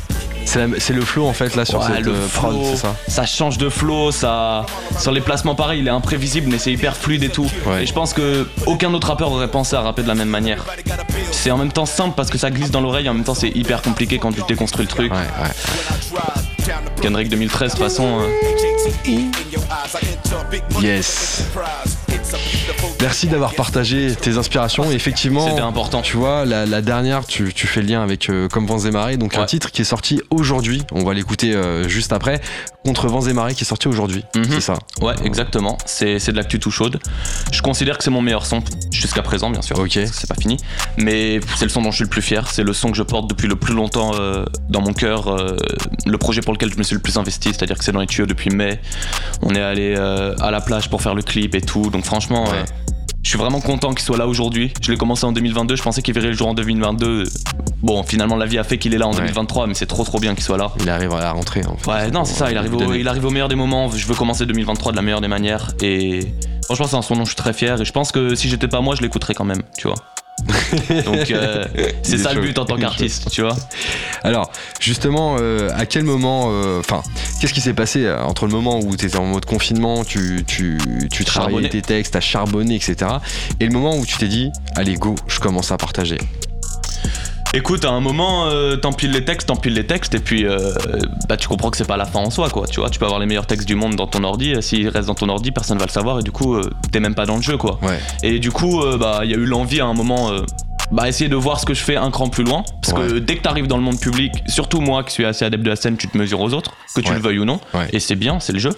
[0.47, 3.27] C'est le flow en fait là sur Ouais, cette le euh, prod, flow, c'est ça
[3.27, 4.65] change de flow, ça
[4.99, 7.51] sur les placements pareil, il est imprévisible mais c'est hyper fluide et tout.
[7.67, 7.83] Ouais.
[7.83, 10.65] Et je pense que aucun autre rappeur aurait pensé à rapper de la même manière.
[11.33, 13.49] C'est en même temps simple parce que ça glisse dans l'oreille, en même temps c'est
[13.51, 15.13] hyper compliqué quand tu déconstruis le truc.
[15.13, 16.21] Ouais, ouais.
[17.03, 18.21] Kendrick 2013 de toute façon.
[18.21, 18.29] euh,
[20.81, 21.43] Yes.
[23.01, 24.91] Merci d'avoir partagé tes inspirations.
[24.91, 26.01] Et effectivement, C'était important.
[26.03, 28.91] Tu vois, la, la dernière, tu, tu fais le lien avec euh, Comme Vents et
[28.91, 30.83] Marées, donc un titre qui est sorti aujourd'hui.
[30.93, 32.41] On va l'écouter euh, juste après.
[32.85, 34.25] Contre Vents et Marées qui est sorti aujourd'hui.
[34.35, 34.47] Mhm.
[34.51, 34.75] C'est ça.
[35.01, 35.77] Ouais, exactement.
[35.87, 36.99] C'est de l'actu tout chaude.
[37.53, 39.79] Je considère que c'est mon meilleur son jusqu'à présent, bien sûr.
[39.79, 39.99] Ok.
[40.13, 40.57] C'est pas fini.
[40.97, 42.47] Mais c'est le son dont je suis le plus fier.
[42.51, 45.37] C'est le son que je porte depuis le plus longtemps euh, dans mon cœur.
[46.07, 47.51] le projet pour lequel je me suis le plus investi.
[47.51, 48.81] C'est-à-dire que c'est dans les tuyaux depuis mai.
[49.43, 51.91] On est allé à la plage pour faire le clip et tout.
[51.91, 52.45] Donc franchement.
[52.55, 52.65] Ouais.
[53.23, 54.73] je suis vraiment content qu'il soit là aujourd'hui.
[54.83, 57.25] Je l'ai commencé en 2022, je pensais qu'il verrait le jour en 2022.
[57.83, 59.19] Bon, finalement, la vie a fait qu'il est là en Ouais.
[59.21, 60.71] 2023, mais c'est trop trop bien qu'il soit là.
[60.81, 61.63] Il arrive à la rentrée.
[61.67, 61.91] En fait.
[61.91, 63.91] Ouais, non, c'est ça, il arrive, au, il arrive au meilleur des moments.
[63.91, 65.73] Je veux commencer 2023 de la meilleure des manières.
[65.83, 66.21] Et
[66.65, 67.81] franchement, c'est un son dont je suis très fier.
[67.81, 69.97] Et je pense que si j'étais pas moi, je l'écouterais quand même, tu vois.
[71.05, 71.65] Donc, euh,
[72.03, 73.57] c'est ça le but en tant qu'artiste, tu vois.
[74.23, 77.03] Alors, justement, euh, à quel moment, euh, enfin,
[77.41, 80.79] qu'est-ce qui s'est passé entre le moment où tu étais en mode confinement, tu, tu,
[81.11, 82.97] tu travaillais tes textes, t'as charbonné, etc.
[83.61, 86.19] Et le moment où tu t'es dit, allez, go, je commence à partager?
[87.57, 90.75] Écoute, à un moment, euh, t'empiles les textes, t'empiles les textes, et puis euh,
[91.29, 92.67] bah, tu comprends que c'est pas la fin en soi, quoi.
[92.67, 94.89] Tu vois, tu peux avoir les meilleurs textes du monde dans ton ordi, et s'ils
[94.89, 97.27] restent dans ton ordi, personne va le savoir, et du coup, euh, t'es même pas
[97.27, 97.79] dans le jeu, quoi.
[97.81, 98.01] Ouais.
[98.25, 100.41] Et du coup, euh, bah, il y a eu l'envie à un moment, euh,
[100.95, 102.65] bah, essayer de voir ce que je fais un cran plus loin.
[102.81, 105.65] Parce que dès que t'arrives dans le monde public, surtout moi qui suis assez adepte
[105.65, 107.17] de la scène, tu te mesures aux autres, que tu Ouais.
[107.17, 107.61] le veuilles ou non.
[107.75, 107.89] Ouais.
[107.93, 108.71] Et c'est bien, c'est le jeu.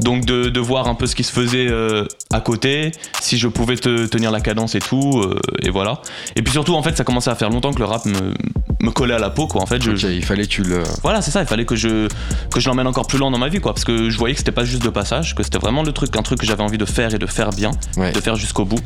[0.00, 3.46] Donc de, de voir un peu ce qui se faisait euh, à côté, si je
[3.48, 6.02] pouvais te tenir la cadence et tout, euh, et voilà.
[6.36, 8.34] Et puis surtout, en fait, ça commençait à faire longtemps que le rap me,
[8.82, 9.62] me coller à la peau quoi.
[9.62, 10.82] En fait, je, il fallait que tu le.
[11.02, 11.40] voilà, c'est ça.
[11.40, 12.08] Il fallait que je
[12.52, 14.38] que je l'emmène encore plus loin dans ma vie quoi, parce que je voyais que
[14.40, 16.78] c'était pas juste de passage, que c'était vraiment le truc, un truc que j'avais envie
[16.78, 18.12] de faire et de faire bien, Ouais.
[18.12, 18.80] de faire jusqu'au bout.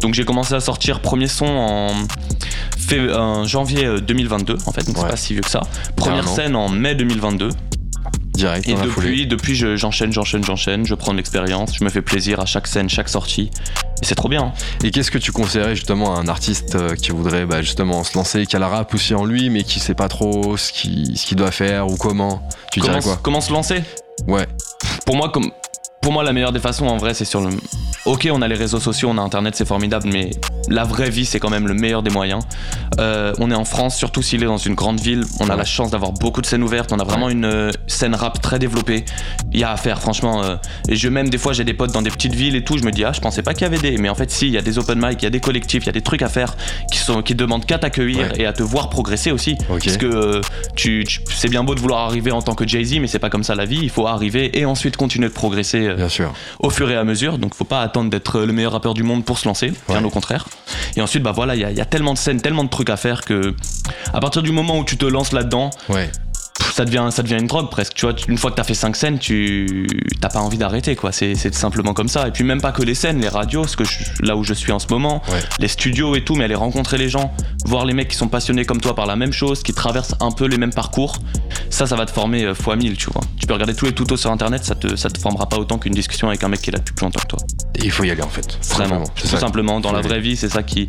[0.00, 5.02] Donc j'ai commencé à sortir premier son en, janvier euh, 2022 en fait, donc Ouais.
[5.04, 5.60] c'est pas si vieux que ça.
[5.96, 7.50] Première scène en mai 2022.
[8.34, 12.02] Direct Et depuis, depuis je- j'enchaîne, j'enchaîne, j'enchaîne, je prends de l'expérience, je me fais
[12.02, 13.50] plaisir à chaque scène, chaque sortie.
[14.02, 14.42] Et c'est trop bien.
[14.46, 14.52] hein.
[14.82, 18.16] Et qu'est-ce que tu conseillerais justement à un artiste euh, qui voudrait bah, justement se
[18.18, 21.16] lancer, qui a la rap aussi en lui, mais qui sait pas trop ce qu'il
[21.16, 22.42] ce qu'il doit faire ou comment?
[22.72, 23.82] Tu comment, dirais quoi comment se lancer?
[24.26, 24.46] Ouais,
[25.06, 25.50] pour moi, comme,
[26.02, 27.50] pour moi, la meilleure des façons, en vrai, c'est sur le.
[28.04, 30.30] Ok, on a les réseaux sociaux, on a Internet, c'est formidable, mais
[30.68, 32.42] la vraie vie, c'est quand même le meilleur des moyens.
[33.00, 35.24] Euh, on est en France, surtout s'il est dans une grande ville.
[35.40, 36.92] On a la chance d'avoir beaucoup de scènes ouvertes.
[36.92, 39.04] On a vraiment une euh, scène rap très développée.
[39.52, 40.42] Il y a à faire, franchement.
[40.44, 40.56] euh,
[40.88, 42.78] et je même des fois, j'ai des potes dans des petites villes et tout.
[42.78, 43.98] Je me dis ah, je pensais pas qu'il y avait des.
[43.98, 45.82] Mais en fait, si, il y a des open mic, il y a des collectifs,
[45.84, 46.56] il y a des trucs à faire
[46.90, 48.32] qui sont qui demandent qu'à t'accueillir Ouais.
[48.42, 49.56] et à te voir progresser aussi.
[49.70, 49.84] Ok.
[49.84, 50.40] Parce que
[50.76, 53.18] tu, tu- c'est bien beau de vouloir arriver en tant que Jay Z, mais c'est
[53.18, 53.80] pas comme ça la vie.
[53.82, 55.94] Il faut arriver et ensuite continuer de progresser.
[55.94, 56.32] bien sûr.
[56.60, 57.38] au fur et à mesure.
[57.38, 60.04] Donc faut pas attendre d'être le meilleur rappeur du monde pour se lancer, bien Ouais.
[60.04, 60.46] au contraire.
[60.96, 63.22] Et ensuite, bah voilà, il y, a- tellement de scènes, tellement de trucs à faire
[63.22, 63.54] que
[64.12, 65.70] à partir du moment où tu te lances là-dedans.
[66.74, 67.94] Ça devient, ça devient une drogue presque.
[67.94, 69.86] Tu vois, une fois que t'as fait 5 scènes, tu
[70.20, 71.12] t'as pas envie d'arrêter quoi.
[71.12, 72.26] C'est simplement comme ça.
[72.26, 74.54] Et puis même pas que les scènes, les radios, ce que je- là où je
[74.54, 75.38] suis en ce moment, Ouais.
[75.60, 77.32] les studios et tout, mais aller rencontrer les gens,
[77.64, 80.32] voir les mecs qui sont passionnés comme toi par la même chose, qui traversent un
[80.32, 81.16] peu les mêmes parcours,
[81.70, 83.22] ça, ça va te former euh, fois 1000, tu vois.
[83.38, 85.78] Tu peux regarder tous les tutos sur internet, ça te, ça te formera pas autant
[85.78, 87.38] qu'une discussion avec un mec qui est là depuis plus longtemps que toi.
[87.76, 88.58] Et il faut y aller en fait.
[88.74, 89.78] Vraiment, tout simplement.
[89.78, 90.88] Dans la vraie vie, c'est ça qui.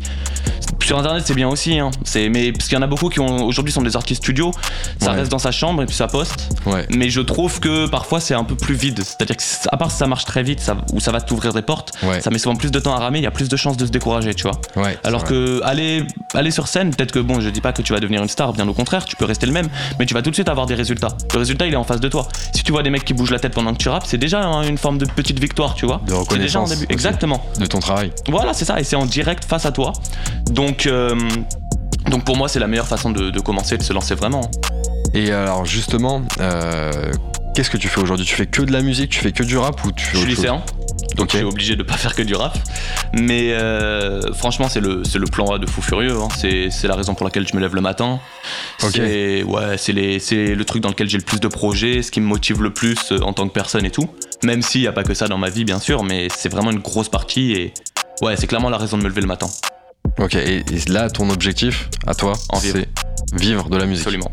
[0.86, 1.90] Sur internet, c'est bien aussi, hein.
[2.04, 4.52] C'est mais parce qu'il y en a beaucoup qui ont aujourd'hui sont des artistes studio.
[5.00, 5.16] Ça Ouais.
[5.18, 6.48] reste dans sa chambre et puis ça poste.
[6.64, 6.86] Ouais.
[6.96, 9.02] Mais je trouve que parfois c'est un peu plus vide.
[9.02, 11.52] C'est-à-dire que c- à part si ça marche très vite, ça, ou ça va t'ouvrir
[11.52, 12.20] des portes, Ouais.
[12.20, 13.18] ça met souvent plus de temps à ramer.
[13.18, 14.60] Il y a plus de chances de se décourager, tu vois.
[15.02, 17.92] Alors c'est que aller, aller sur scène, peut-être que bon, je dis pas que tu
[17.92, 19.68] vas devenir une star, bien au contraire, tu peux rester le même,
[19.98, 21.08] mais tu vas tout de suite avoir des résultats.
[21.32, 22.28] Le résultat, il est en face de toi.
[22.54, 24.40] Si tu vois des mecs qui bougent la tête pendant que tu rappes, c'est déjà
[24.44, 25.96] hein, une forme de petite victoire, tu vois.
[25.96, 26.20] De C'est déjà
[26.60, 26.86] reconnaissance début.
[26.90, 27.44] Exactement.
[27.58, 28.12] de ton travail.
[28.28, 29.92] Voilà, c'est ça, et c'est en direct face à toi.
[30.50, 31.14] Donc, euh,
[32.10, 34.50] donc pour moi, c'est la meilleure façon de, de commencer, de se lancer vraiment.
[35.14, 36.90] Et alors justement, euh,
[37.54, 38.26] qu'est-ce que tu fais aujourd'hui?
[38.26, 40.18] Tu fais que de la musique Tu fais que du rap ou tu fais Je
[40.18, 40.62] suis lycéen,
[41.16, 42.58] donc je suis obligé de pas faire que du rap.
[43.14, 46.16] Mais euh, franchement, c'est le, le plan A de fou furieux.
[46.20, 46.28] hein.
[46.36, 48.20] C'est, la raison pour laquelle je me lève le matin.
[48.82, 48.90] Ok.
[48.94, 52.62] C'est, ouais, le truc dans lequel j'ai le plus de projets, ce qui me motive
[52.62, 54.08] le plus en tant que personne et tout.
[54.44, 56.70] Même s'il n'y a pas que ça dans ma vie, bien sûr, mais c'est vraiment
[56.72, 57.72] une grosse partie et
[58.20, 59.46] ouais, c'est clairement la raison de me lever le matin.
[60.18, 62.88] Ok, et, et là, ton objectif à toi, c'est
[63.34, 64.30] vivre de la musique, Absolument.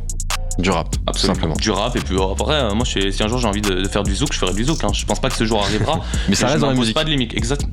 [0.60, 1.34] du rap, Absolument.
[1.36, 1.56] simplement.
[1.56, 3.82] Du rap et puis oh, après, euh, moi, je- si un jour j'ai envie de,
[3.82, 4.84] de faire du zouk, je ferai du zouk.
[4.84, 4.90] Hein.
[4.94, 6.00] Je pense pas que ce jour arrivera.
[6.30, 6.94] Mais ça reste dans la musique.
[6.96, 7.36] pas de limite.
[7.36, 7.66] Exact.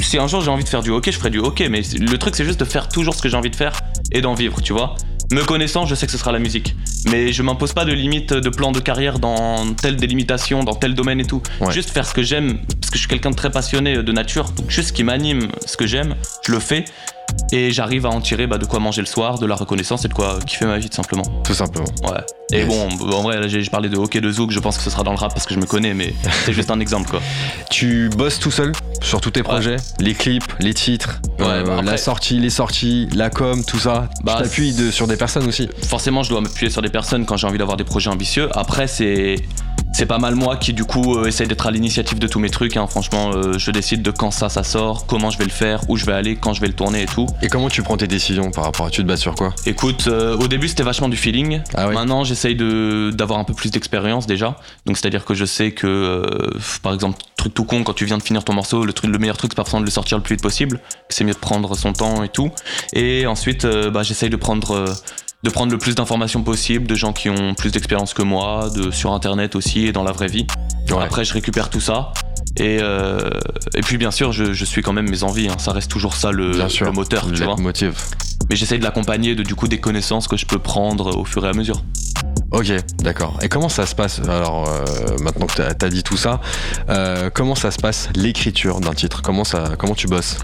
[0.00, 1.68] Si un jour j'ai envie de faire du hockey, je ferai du hockey.
[1.68, 3.78] Mais le truc, c'est juste de faire toujours ce que j'ai envie de faire
[4.12, 4.94] et d'en vivre, tu vois.
[5.32, 6.74] Me connaissant, je sais que ce sera la musique.
[7.08, 10.94] Mais je m'impose pas de limite de plan de carrière dans telle délimitation, dans tel
[10.94, 11.40] domaine et tout.
[11.60, 11.72] Ouais.
[11.72, 14.50] Juste faire ce que j'aime, parce que je suis quelqu'un de très passionné de nature.
[14.50, 16.84] Donc juste ce qui m'anime, ce que j'aime, je le fais.
[17.52, 20.08] Et j'arrive à en tirer bah, de quoi manger le soir, de la reconnaissance et
[20.08, 21.24] de quoi kiffer ma vie, tout simplement.
[21.44, 21.88] Tout simplement.
[22.04, 22.20] Ouais.
[22.52, 22.66] Et Yes.
[22.68, 25.02] bon, en vrai, là, j'ai parlé de hockey de zouk, je pense que ce sera
[25.04, 26.14] dans le rap parce que je me connais, mais
[26.44, 27.20] c'est juste un exemple, quoi.
[27.70, 31.72] Tu bosses tout seul sur tous tes projets, les clips, les titres, Ouais, euh, bah
[31.78, 34.08] après- la sortie, les sorties, la com, tout ça.
[34.24, 35.68] Bah, tu t'appuies de- sur des personnes aussi.
[35.88, 38.48] Forcément, je dois m'appuyer sur des personnes quand j'ai envie d'avoir des projets ambitieux.
[38.56, 39.36] Après, c'est.
[39.92, 42.48] C'est pas mal moi qui du coup euh, essaye d'être à l'initiative de tous mes
[42.48, 42.76] trucs.
[42.78, 42.86] hein.
[42.86, 45.96] Franchement, euh, je décide de quand ça, ça sort, comment je vais le faire, où
[45.96, 47.26] je vais aller, quand je vais le tourner et tout.
[47.42, 49.54] Et comment tu prends tes décisions par rapport à tu te bases sur quoi?
[49.66, 51.60] Écoute, euh, au début c'était vachement du feeling.
[51.74, 51.88] Ah.
[51.88, 54.56] Maintenant j'essaye de d'avoir un peu plus d'expérience déjà.
[54.86, 56.50] Donc c'est à dire que je sais que euh,
[56.82, 59.18] par exemple truc tout con quand tu viens de finir ton morceau, le truc le
[59.18, 60.80] meilleur truc c'est pas forcément de le sortir le plus vite possible.
[61.10, 62.50] C'est mieux de prendre son temps et tout.
[62.94, 64.86] Et ensuite bah, j'essaye de prendre euh,
[65.42, 68.90] de prendre le plus d'informations possible de gens qui ont plus d'expérience que moi, de
[68.90, 70.46] sur internet aussi et dans la vraie vie.
[70.90, 71.02] Ouais.
[71.02, 72.12] Après je récupère tout ça.
[72.56, 73.30] Et, euh,
[73.74, 75.56] et puis bien sûr je, je suis quand même mes envies, hein.
[75.58, 76.86] ça reste toujours ça le, Bien sûr.
[76.86, 77.56] le moteur, tu vois.
[77.56, 77.94] motive.
[78.50, 81.46] Mais j'essaye de l'accompagner de du coup des connaissances que je peux prendre au fur
[81.46, 81.84] et à mesure.
[82.50, 83.38] Ok, d'accord.
[83.42, 86.40] Et comment ça se passe Alors, euh, maintenant que t'as as dit tout ça,
[86.88, 89.22] euh, comment ça se passe l'écriture d'un titre?
[89.22, 90.36] Comment ça, comment tu bosses?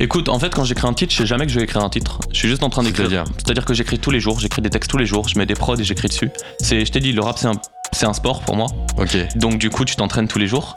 [0.00, 1.90] Écoute, en fait, quand j'écris un titre, je sais jamais que je vais écrire un
[1.90, 2.20] titre.
[2.32, 3.24] Je suis juste en train d'écrire.
[3.36, 3.66] C'est-à-dire?
[3.66, 5.76] Que j'écris tous les jours, j'écris des textes tous les jours, je mets des prods
[5.76, 6.30] et j'écris dessus.
[6.62, 7.60] Je t'ai dit, le rap c'est un,
[7.92, 8.68] c'est un sport pour moi.
[8.96, 9.14] Ok.
[9.36, 10.72] Donc du coup, tu t'entraînes tous les jours.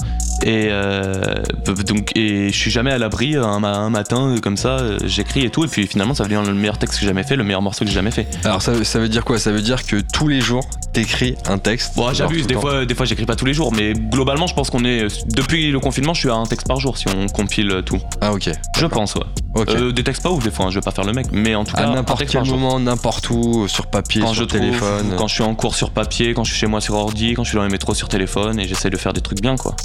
[0.45, 1.41] Et euh,
[1.87, 5.43] donc, et je suis jamais à l'abri un, un matin euh, comme ça, euh, j'écris
[5.43, 7.43] et tout, et puis finalement ça devient le meilleur texte que j'ai jamais fait, le
[7.43, 8.27] meilleur morceau que j'ai jamais fait.
[8.45, 9.39] Alors ça, ça veut dire quoi?
[9.39, 10.63] Ça veut dire que tous les jours,
[10.95, 11.95] t'écris un texte.
[11.97, 14.69] Bon, j'abuse, des fois, des fois j'écris pas tous les jours, mais globalement je pense
[14.69, 17.81] qu'on est depuis le confinement, je suis à un texte par jour si on compile
[17.85, 17.99] tout.
[18.21, 18.49] Ah ok.
[18.77, 19.21] Je pense, ouais.
[19.55, 19.69] Ok.
[19.69, 21.55] Euh, des textes pas ouf des fois, hein, je vais pas faire le mec, mais
[21.55, 24.59] en tout cas à n'importe quel moment, n'importe où, sur papier, quand sur je trouve,
[24.61, 25.15] téléphone.
[25.17, 27.43] quand je suis en cours sur papier, quand je suis chez moi sur ordi, quand
[27.43, 29.75] je suis dans les métros sur téléphone et j'essaie de faire des trucs bien quoi.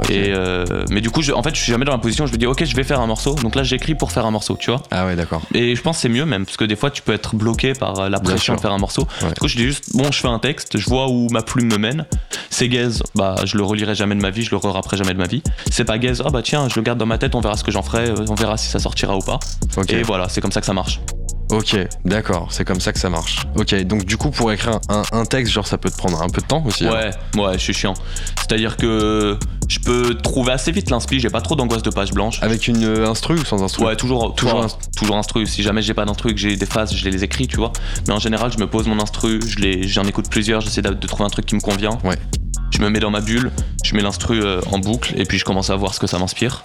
[0.00, 0.10] Ok.
[0.10, 2.26] Et euh, mais du coup, je, en fait, je suis jamais dans la position où
[2.26, 3.34] je me dis ok, je vais faire un morceau.
[3.34, 4.82] Donc là, j'écris pour faire un morceau, tu vois.
[4.90, 5.42] Ah ouais, d'accord.
[5.54, 7.72] Et je pense que c'est mieux même parce que des fois, tu peux être bloqué
[7.72, 9.06] par euh, la pression de faire un morceau.
[9.22, 9.28] Ouais.
[9.28, 11.68] Du coup, je dis juste bon, je fais un texte, je vois où ma plume
[11.68, 12.06] me mène.
[12.50, 15.18] C'est gaze, bah je le relirai jamais de ma vie, je le reraperai jamais de
[15.18, 15.42] ma vie.
[15.70, 17.64] C'est pas gaze, ah bah tiens, je le garde dans ma tête, on verra ce
[17.64, 19.38] que j'en ferai, euh, on verra si ça sortira ou pas.
[19.88, 21.00] Et voilà, c'est comme ça que ça marche.
[21.50, 23.38] Ok, d'accord, c'est comme ça que ça marche.
[23.56, 26.28] Ok, donc du coup, pour écrire un, un texte, genre, ça peut te prendre un
[26.28, 26.86] peu de temps aussi.
[26.86, 27.94] hein Ouais, ouais, je suis chiant.
[28.36, 32.38] C'est-à-dire que je peux trouver assez vite l'inspi, j'ai pas trop d'angoisse de page blanche.
[32.42, 33.84] Avec une euh, instru ou sans instru?
[33.86, 35.46] Ouais, toujours, Toujours toujours, toujours instru.
[35.46, 37.72] Si jamais j'ai pas d'instru, que j'ai des phases, je les écris, tu vois.
[38.06, 39.58] Mais en général, je me pose mon instru, je
[39.88, 41.98] j'en écoute plusieurs, j'essaie de, de trouver un truc qui me convient.
[42.04, 42.16] Ouais.
[42.70, 43.50] Je me mets dans ma bulle,
[43.82, 46.18] je mets l'instru euh, en boucle et puis je commence à voir ce que ça
[46.18, 46.64] m'inspire.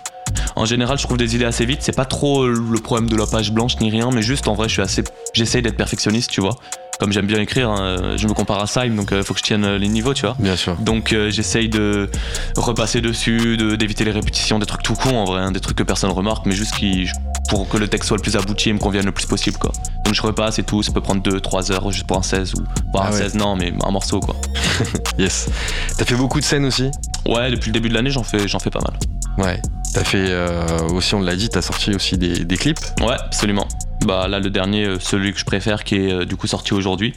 [0.56, 1.80] En général, je trouve des idées assez vite.
[1.82, 4.68] C'est pas trop le problème de la page blanche ni rien, mais juste en vrai,
[4.68, 5.04] je suis assez.
[5.34, 6.56] J'essaye d'être perfectionniste, tu vois.
[7.00, 9.44] Comme j'aime bien écrire, hein, je me compare à Syme, donc il faut que je
[9.44, 10.36] tienne euh, les niveaux, tu vois.
[10.38, 10.76] Bien sûr.
[10.76, 12.10] Donc euh, j'essaye de
[12.56, 15.76] repasser dessus, de- d'éviter les répétitions, des trucs tout cons en vrai, hein, des trucs
[15.76, 17.08] que personne remarque, mais juste qui,
[17.50, 19.72] pour que le texte soit le plus abouti et me convienne le plus possible quoi.
[20.06, 22.64] Donc je repasse et tout, ça peut prendre 2-3 heures juste pour un 16 ou
[22.94, 23.18] pas Ah un ouais.
[23.18, 24.36] 16 non mais un morceau quoi.
[25.18, 25.50] Yes.
[25.98, 26.90] T'as fait beaucoup de scènes aussi?
[27.28, 29.46] Ouais depuis le début de l'année j'en fais, j'en fais pas mal.
[29.46, 29.60] Ouais.
[29.94, 32.80] T'as fait euh, aussi, on l'a dit, t'as sorti aussi des, des clips.
[33.02, 33.68] Ouais absolument.
[34.06, 36.74] Bah là le dernier, euh, celui que je préfère qui est euh, du coup sorti
[36.74, 37.14] aujourd'hui,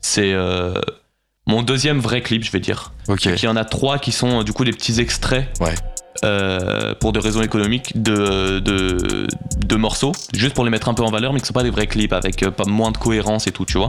[0.00, 0.74] c'est euh,
[1.46, 2.92] mon deuxième vrai clip je vais dire.
[3.08, 3.24] Ok.
[3.24, 5.48] Il y en a trois qui sont du coup des petits extraits.
[5.60, 5.74] Ouais.
[6.24, 9.26] Euh, pour des raisons économiques de, de,
[9.64, 11.70] de morceaux, juste pour les mettre un peu en valeur, mais qui sont pas des
[11.70, 13.88] vrais clips avec euh, pas moins de cohérence et tout, tu vois.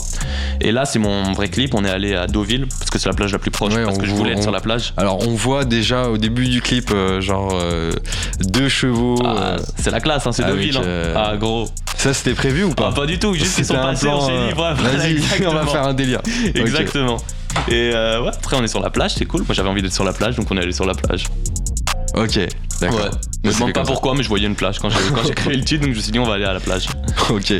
[0.61, 1.73] Et là, c'est mon vrai clip.
[1.75, 3.97] On est allé à Deauville parce que c'est la plage la plus proche, Ouais, parce
[3.97, 4.93] on que je voulais être on- sur la plage.
[4.97, 7.91] Alors, on voit déjà au début du clip, euh, genre, euh,
[8.39, 9.15] deux chevaux.
[9.25, 10.77] Ah, c'est la classe, hein, c'est Deauville.
[10.77, 11.13] hein.
[11.15, 11.67] Ah, gros.
[11.97, 12.89] Ça, c'était prévu ou pas?
[12.91, 15.21] Ah, pas du tout, juste ils sont passés, on plan, s'est dit, ouais, voilà, Vas-y,
[15.47, 16.21] on va faire un délire.
[16.55, 17.17] Exactement.
[17.69, 19.41] Et euh, ouais, après, on est sur la plage, c'est cool.
[19.41, 21.25] Moi, j'avais envie d'être sur la plage, donc on est allé sur la plage.
[22.13, 22.39] Ok,
[22.79, 22.99] d'accord.
[22.99, 23.09] Ouais.
[23.43, 25.55] Je me demande pas pourquoi, mais je voyais une plage quand j'ai quand j'ai créé
[25.55, 26.87] le titre, donc je me suis dit, on va aller à la plage.
[27.29, 27.53] Ok.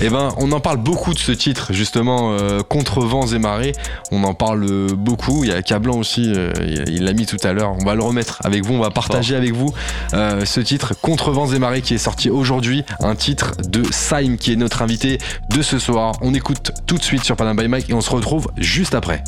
[0.00, 3.72] Eh ben, on en parle beaucoup de ce titre, justement, euh, Contre vents et marées.
[4.10, 5.44] On en parle euh, beaucoup.
[5.44, 7.72] Il y a Cablan aussi, euh, il il l'a mis tout à l'heure.
[7.78, 9.72] On va le remettre avec vous, on va partager avec vous
[10.14, 12.84] euh, ce titre, Contre vents et marées, qui est sorti aujourd'hui.
[13.00, 15.18] Un titre de Saim, qui est notre invité
[15.50, 16.12] de ce soir.
[16.22, 19.22] On écoute tout de suite sur Panam by Mike et on se retrouve juste après.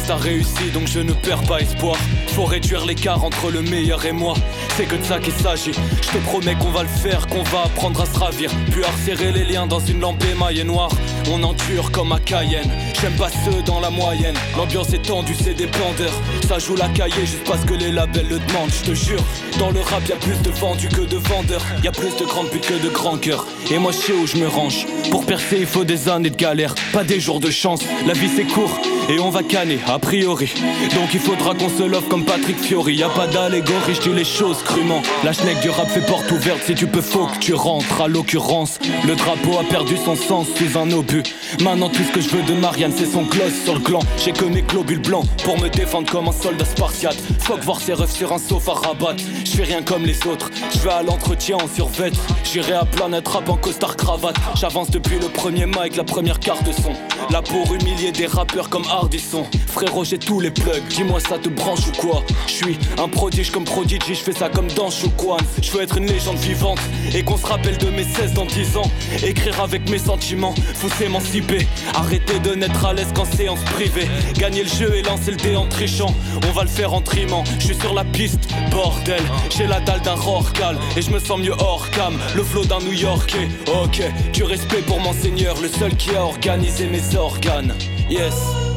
[0.00, 1.96] Kanye West a réussi donc je ne perds pas espoir.
[2.28, 4.34] Faut réduire l'écart entre le meilleur et moi.
[4.76, 5.72] C'est que de ça qu'il s'agit.
[5.72, 8.50] Je te promets qu'on va le faire, qu'on va apprendre à se ravir.
[8.70, 10.90] Puis à resserrer les liens dans une lampe émaillée noire.
[11.30, 12.70] On endure comme à Cayenne.
[13.00, 14.34] J'aime pas ceux dans la moyenne.
[14.56, 16.14] L'ambiance est tendue, c'est des bandeurs.
[16.48, 18.70] Ça joue la cahier juste parce que les labels le demandent.
[18.70, 19.22] Je te jure,
[19.58, 21.64] dans le rap y a plus de vendus que de vendeurs.
[21.82, 23.46] Y a plus de grandes putes que de grands cœurs.
[23.70, 24.86] Et moi je sais où je me range.
[25.10, 28.28] Pour percer il faut des années de galère Pas des jours de chance, la vie
[28.34, 28.78] c'est court
[29.10, 30.52] et on va canner, a priori.
[30.94, 32.94] Donc il faudra qu'on se love comme Patrick Fiori.
[32.94, 35.02] Y a pas d'allégorie, je dis les choses crûment.
[35.24, 36.60] La schneck du rap fait porte ouverte.
[36.64, 38.00] Si tu peux, faut que tu rentres.
[38.00, 41.24] À l'occurrence, le drapeau a perdu son sens sous un obus.
[41.60, 44.02] Maintenant, tout ce que je veux de Marianne, c'est son gloss sur le gland.
[44.16, 47.16] J'ai que mes globules blancs pour me défendre comme un soldat spartiate.
[47.40, 49.16] Fuck voir ses refs sur un sofa rabat.
[49.44, 50.50] Je fais rien comme les autres.
[50.72, 52.12] Je vais à l'entretien en survêt.
[52.44, 54.36] J'irai à planète rap en costard cravate.
[54.54, 56.92] J'avance depuis le premier mic, la première carte son.
[57.32, 61.48] Là pour humilier des rappeurs comme Hardisson, frérot j'ai tous les plugs, dis-moi ça te
[61.48, 62.22] branche ou quoi?
[62.46, 65.96] Je suis un prodige comme Prodigy, je fais ça comme dans Chouquan Je veux être
[65.96, 66.78] une légende vivante
[67.14, 68.90] et qu'on se rappelle de mes 16 dans 10 ans.
[69.24, 71.66] Écrire avec mes sentiments, faut s'émanciper.
[71.94, 74.06] Arrêter de n'être à l'aise qu'en séance privée.
[74.34, 76.14] Gagner le jeu et lancer le dé en trichant.
[76.46, 79.22] On va le faire en trimant, je suis sur la piste, bordel.
[79.56, 82.18] J'ai la dalle d'un rorcal et je me sens mieux hors cam.
[82.36, 83.48] Le flow d'un New Yorkais,
[83.82, 84.02] ok.
[84.34, 87.74] Du respect pour mon seigneur, le seul qui a organisé mes organes.
[88.10, 88.69] Yes.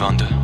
[0.00, 0.39] 2022.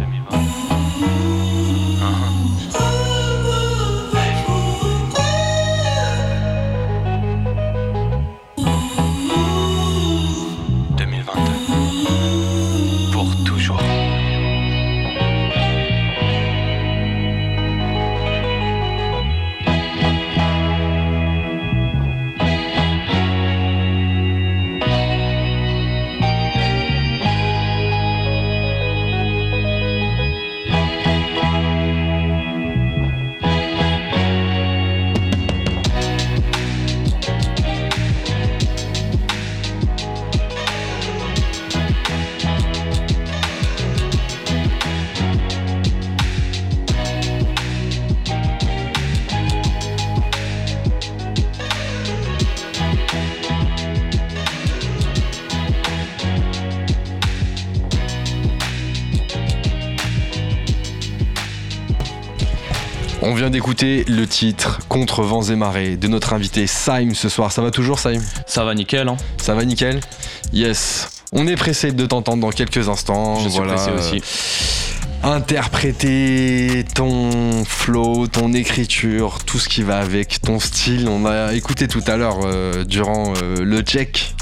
[63.56, 67.50] D'écouter le titre Contre vents et marées de notre invité Saim ce soir.
[67.52, 70.00] Ça va toujours Saim Ça va nickel, hein Ça va nickel?
[70.52, 71.08] Yes.
[71.32, 73.40] On est pressé de t'entendre dans quelques instants.
[73.40, 74.22] Je suis pressé aussi.
[75.22, 81.08] interpréter ton flow, ton écriture, tout ce qui va avec, ton style.
[81.08, 84.34] On a écouté tout à l'heure euh, durant euh, le check.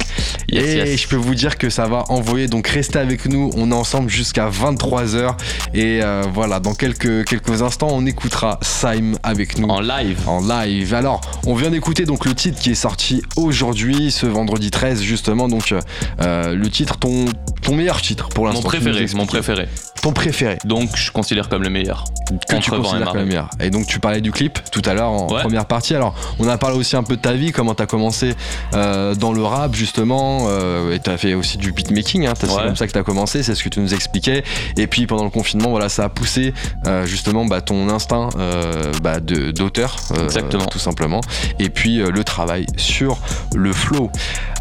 [0.51, 1.01] Yes, et yes.
[1.03, 2.47] je peux vous dire que ça va envoyer.
[2.49, 3.51] Donc restez avec nous.
[3.57, 5.35] On est ensemble jusqu'à 23h.
[5.75, 10.19] Et euh, voilà, dans quelques, quelques instants, on écoutera Saim avec nous En live.
[10.27, 10.95] en live.
[10.95, 15.49] Alors, on vient d'écouter donc le titre qui est sorti aujourd'hui, ce vendredi 13 justement.
[15.49, 15.73] Donc
[16.21, 17.25] euh, le titre, ton,
[17.63, 18.63] ton meilleur titre pour Mon l'instant.
[18.65, 19.69] nous préféré, mon préféré.
[20.03, 22.05] Ton préféré Donc je considère comme le meilleur.
[22.49, 23.51] Que tu considères comme meilleur.
[23.61, 25.41] Et donc tu parlais du clip tout à l'heure en Ouais.
[25.41, 25.95] première partie.
[25.95, 28.35] Alors on a parlé aussi un peu de ta vie, comment t'as commencé
[28.75, 32.27] euh, dans le rap justement, euh, et t'as fait aussi du beatmaking.
[32.27, 34.45] Hein, C'est comme ça que t'as commencé, c'est ce que tu nous expliquais.
[34.77, 36.55] Et puis pendant le confinement, voilà, ça a poussé
[36.87, 40.67] euh, justement bah, ton instinct euh, bah, d'auteur, Exactement.
[40.67, 41.21] tout simplement.
[41.59, 43.19] Et puis le travail sur
[43.55, 44.11] le flow.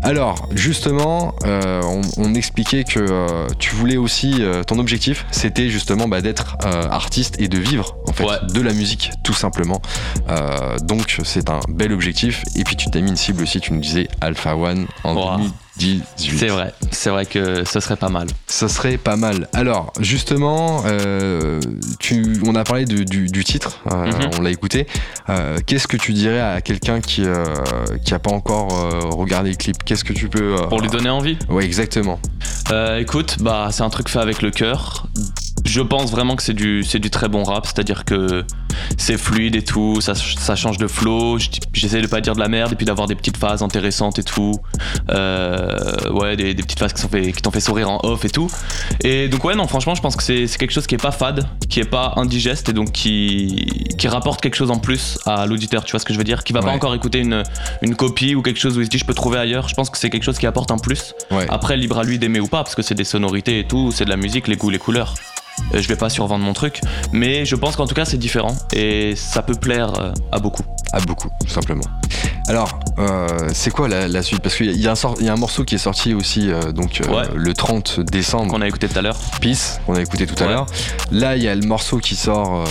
[0.01, 6.57] Alors justement, on, on expliquait que tu voulais aussi, ton objectif, c'était justement bah, d'être
[6.91, 8.37] artiste et de vivre en fait Ouais.
[8.53, 9.81] de la musique, tout simplement.
[10.29, 12.43] Euh, donc c'est un bel objectif.
[12.55, 15.37] Et puis tu t'es mis une cible aussi, tu nous disais Alpha One en Wow.
[15.79, 16.03] 2018.
[16.39, 18.27] C'est vrai, c'est vrai que ce serait pas mal.
[18.47, 19.47] Ça serait pas mal.
[19.53, 21.59] Alors, justement, euh,
[21.99, 24.29] tu, on a parlé de- du, du titre, euh, Mhm.
[24.37, 24.85] on l'a écouté.
[25.65, 27.23] Qu'est-ce que tu dirais à quelqu'un qui
[28.05, 28.69] qui a pas encore
[29.17, 29.83] regardé le clip?
[29.83, 31.37] Qu'est-ce que tu peux Pour lui donner envie?
[31.49, 32.19] Ouais, exactement.
[32.99, 35.07] Écoute, bah c'est un truc fait avec le cœur.
[35.65, 38.43] Je pense vraiment que c'est du, c'est du très bon rap, c'est-à-dire que
[38.97, 41.37] c'est fluide et tout, ça, ça change de flow.
[41.39, 44.19] je- J'essaie de pas dire de la merde et puis d'avoir des petites phases intéressantes
[44.19, 44.53] et tout.
[45.09, 48.25] Euh, ouais, des, des petites phases qui sont fait- qui t'ont fait sourire en off
[48.25, 48.49] et tout.
[49.03, 51.11] Et donc ouais, non, franchement, je pense que c'est c'est quelque chose qui est pas
[51.11, 53.65] fade, qui est pas indigeste et donc qui,
[53.97, 55.83] qui rapporte quelque chose en plus à l'auditeur.
[55.85, 56.43] Tu vois ce que je veux dire?
[56.43, 56.65] Qui va Ouais.
[56.67, 57.43] pas encore écouter une,
[57.81, 59.67] une copie ou quelque chose où il se dit je peux trouver ailleurs.
[59.69, 61.13] Je pense que c'est quelque chose qui apporte un plus.
[61.31, 61.45] Ouais.
[61.49, 64.05] Après, libre à lui d'aimer ou pas, parce que c'est des sonorités et tout, c'est
[64.05, 65.13] de la musique, les goûts, les couleurs.
[65.73, 68.55] Euh, Je vais pas survendre mon truc, mais je pense qu'en tout cas c'est différent
[68.73, 70.63] et ça peut plaire euh, à beaucoup.
[70.91, 71.83] À beaucoup, tout simplement.
[72.47, 74.41] Alors, euh, c'est quoi la, la suite?
[74.41, 77.01] Parce qu'il y, a- il y, a un morceau qui est sorti aussi euh, donc
[77.01, 77.23] euh, Ouais.
[77.35, 79.17] le 30 décembre, Qu'on a écouté tout à l'heure.
[79.41, 80.65] Peace, qu'on a écouté tout à l'heure.
[81.11, 82.65] Là, il y a le morceau qui sort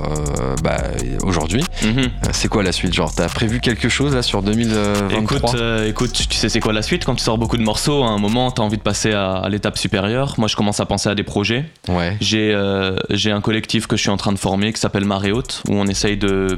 [0.62, 0.77] bah,
[1.25, 1.64] aujourd'hui.
[1.83, 2.11] Mhm.
[2.33, 2.92] C'est quoi la suite?
[2.92, 6.83] Genre, t'as prévu quelque chose là sur 2023 Écoute, écoute, tu sais c'est quoi la
[6.83, 7.05] suite?
[7.05, 9.49] Quand tu sors beaucoup de morceaux, à un moment t'as envie de passer à, à
[9.49, 10.35] l'étape supérieure.
[10.38, 11.64] Moi je commence à penser à des projets.
[11.88, 12.16] Ouais.
[12.21, 15.32] J'ai euh, j'ai un collectif que je suis en train de former qui s'appelle Marée
[15.32, 16.56] Haute, où on essaye de,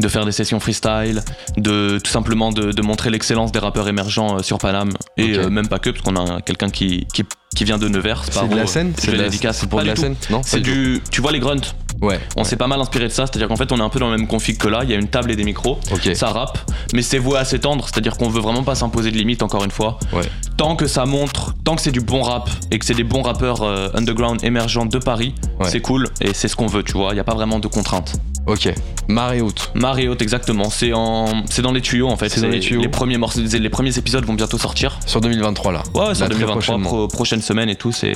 [0.00, 1.22] de faire des sessions freestyle,
[1.56, 5.48] de tout simplement de, de montrer l'excellence des rappeurs émergents euh, sur Paname, et euh,
[5.50, 8.24] même pas que, parce qu'on a quelqu'un qui, qui, qui vient de Nevers.
[8.30, 9.58] C'est de la scène C'est de la- dédicace.
[9.58, 11.00] c'est pour Pas de la scène Non C'est du.
[11.10, 11.60] Tu vois les grunts.
[12.02, 12.20] Ouais.
[12.36, 14.10] On s'est pas mal inspiré de ça, c'est-à-dire qu'en fait on est un peu dans
[14.10, 15.78] le même config que là, il y a une table et des micros,
[16.14, 16.58] ça rappe,
[16.92, 19.70] mais c'est voué à s'étendre, c'est-à-dire qu'on veut vraiment pas s'imposer de limites encore une
[19.70, 19.98] fois.
[20.12, 20.22] Ouais.
[20.56, 23.22] Tant que ça montre, tant que c'est du bon rap et que c'est des bons
[23.22, 25.68] rappeurs euh, underground émergents de Paris, Ouais.
[25.70, 27.68] c'est cool et c'est ce qu'on veut, tu vois, il y a pas vraiment de
[27.68, 28.14] contraintes.
[28.46, 28.72] Ok.
[29.08, 29.70] Marée haute.
[29.74, 30.68] Marée haute, exactement.
[30.70, 32.28] C'est en, c'est dans les tuyaux en fait.
[32.28, 32.80] C'est dans les tuyaux.
[32.80, 34.98] Les premiers morceaux, les premiers épisodes vont bientôt sortir.
[35.06, 35.82] Sur 2023 là.
[35.94, 36.88] Ouais, sur Là, très 2023, prochainement.
[36.88, 38.14] pro- prochaine semaine et tout, c'est,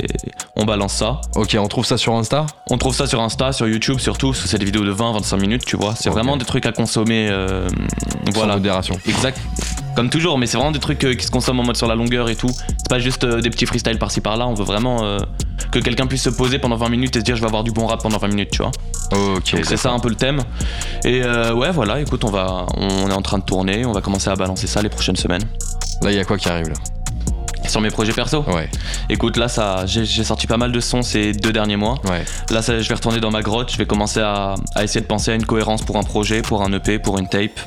[0.56, 1.20] on balance ça.
[1.36, 2.46] Ok, on trouve ça sur Insta?
[2.70, 5.76] On trouve ça sur Insta, sur YouTube surtout, c'est des vidéos de 20-25 minutes, tu
[5.76, 5.94] vois.
[5.94, 7.28] C'est vraiment des trucs à consommer.
[7.30, 8.54] euh, Sans voilà.
[8.54, 8.98] modération.
[9.06, 9.38] Exact.
[9.96, 11.94] Comme toujours, mais c'est vraiment des trucs euh, qui se consomment en mode sur la
[11.94, 12.50] longueur et tout.
[12.50, 14.46] C'est pas juste euh, des petits freestyles par-ci par-là.
[14.46, 15.18] On veut vraiment euh,
[15.72, 17.70] que quelqu'un puisse se poser pendant 20 minutes et se dire je vais avoir du
[17.72, 18.70] bon rap pendant 20 minutes, tu vois.
[19.12, 19.56] Ok.
[19.62, 20.40] C'est ça un peu le thème.
[21.04, 24.28] Et ouais, voilà, écoute, on va, on est en train de tourner, on va commencer
[24.28, 25.44] à balancer ça les prochaines semaines.
[26.02, 26.74] Là, il y a quoi qui arrive là?
[27.68, 28.68] Sur mes projets perso, Ouais,
[29.08, 31.96] écoute, là, ça, j'ai j'ai sorti pas mal de sons ces deux derniers mois.
[32.04, 32.24] ouais.
[32.50, 35.06] Là, ça, je vais retourner dans ma grotte, je vais commencer à, à essayer de
[35.06, 37.58] penser à une cohérence pour un projet, pour un EP, pour une tape.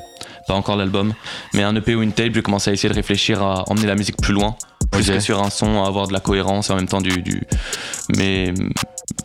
[0.49, 1.13] Pas encore l'album,
[1.53, 3.85] mais un EP ou une tape, je vais commencer à essayer de réfléchir à emmener
[3.85, 4.55] la musique plus loin.
[4.89, 7.21] Plus que sur un son, à avoir de la cohérence et en même temps du.
[7.21, 7.43] du
[8.17, 8.55] mais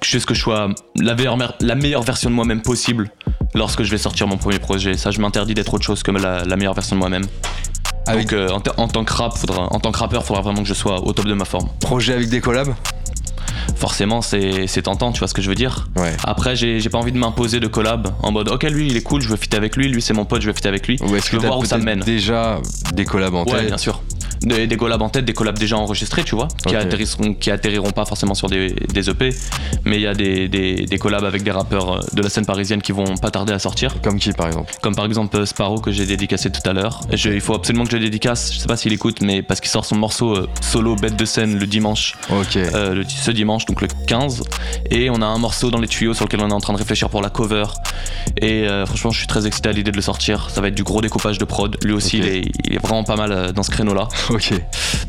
[0.02, 0.68] juste que je sois
[1.00, 3.10] la meilleure, la meilleure version de moi-même possible
[3.54, 4.98] lorsque je vais sortir mon premier projet.
[4.98, 7.24] Ça, je m'interdis d'être autre chose que la, la meilleure version de moi-même.
[8.06, 10.68] Avec Donc, euh, en tant que rap, faudra, en tant que rappeur, faudra vraiment que
[10.68, 11.70] je sois au top de ma forme.
[11.80, 12.74] projet avec des collabs?
[13.76, 16.12] Forcément, c'est tentant, tu vois ce que je veux dire Ouais.
[16.24, 19.02] Après, j'ai j'ai pas envie de m'imposer de collab en mode ok, lui il est
[19.02, 20.98] cool, je veux fitter avec lui, lui c'est mon pote, je veux fitter avec lui.
[21.02, 22.00] Ou est-ce que voir où ça mène.
[22.00, 22.60] déjà
[22.94, 24.00] des collabs en Ouais, tête bien sûr.
[24.44, 27.90] Des, des collabs en tête, des collabs déjà enregistrés, tu vois, qui, atterriront, qui atterriront
[27.92, 29.30] pas forcément sur des, des EP,
[29.84, 32.44] mais il y a des, des, des collabs avec des rappeurs euh, de la scène
[32.44, 34.72] parisienne qui vont pas tarder à sortir, Comme qui par exemple?
[34.82, 37.00] Comme par exemple euh, Sparrow que j'ai dédicacé tout à l'heure.
[37.12, 39.70] Il faut absolument que je le dédicace, je sais pas s'il écoute, mais parce qu'il
[39.70, 42.56] sort son morceau euh, solo bête de scène le dimanche Ok.
[42.56, 44.42] euh, le- ce dimanche, donc le 15.
[44.90, 46.78] Et on a un morceau dans les tuyaux sur lequel on est en train de
[46.78, 47.64] réfléchir pour la cover.
[48.40, 50.50] Et euh, franchement, je suis très excité à l'idée de le sortir.
[50.50, 51.76] Ça va être du gros découpage de prod.
[51.82, 54.08] Lui aussi, il, est, il est vraiment pas mal dans ce créneau-là.
[54.34, 54.52] Ok.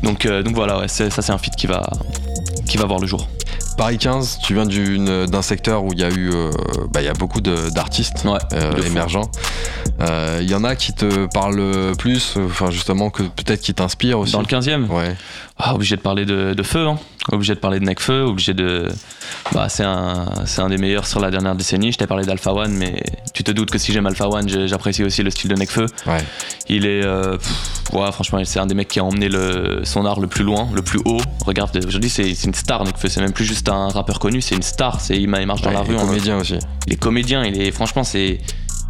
[0.04, 1.82] Donc, euh, donc voilà, ouais, ça c'est un feat qui va,
[2.68, 3.28] qui va voir le jour.
[3.76, 4.64] Paris 15, tu viens
[5.26, 6.50] d'un secteur où il y a eu, euh,
[6.92, 9.30] bah, y a beaucoup d'artistes Ouais, euh, émergents.
[10.00, 14.20] Euh, Il y en a qui te parlent plus, enfin justement que peut-être qui t'inspirent
[14.20, 14.32] aussi.
[14.32, 15.14] Dans le 15e, Ouais.
[15.58, 16.98] Ah, obligé de parler de, de feu, hein.
[17.32, 18.88] obligé de parler de Necfeu, obligé de.
[19.52, 21.92] Bah, c'est un, c'est un des meilleurs sur la dernière décennie.
[21.92, 23.02] Je t'ai parlé d'Alpha One, mais
[23.32, 25.86] tu te doutes que si j'aime Alpha One, j'apprécie aussi le style de Necfeu.
[26.06, 26.18] Ouais.
[26.68, 30.04] Il est, euh, pff, ouais, franchement, c'est un des mecs qui a emmené le, son
[30.04, 31.20] art le plus loin, le plus haut.
[31.46, 33.08] Regarde, aujourd'hui, c'est c'est une star, Nekfeu.
[33.08, 35.00] C'est même plus juste un rappeur connu, c'est une star.
[35.00, 35.94] C'est il, ma- il marche dans Ouais, la il rue.
[35.94, 36.58] est on- comédien aussi.
[36.86, 37.44] il est comédien.
[37.44, 38.40] Il est, franchement, c'est,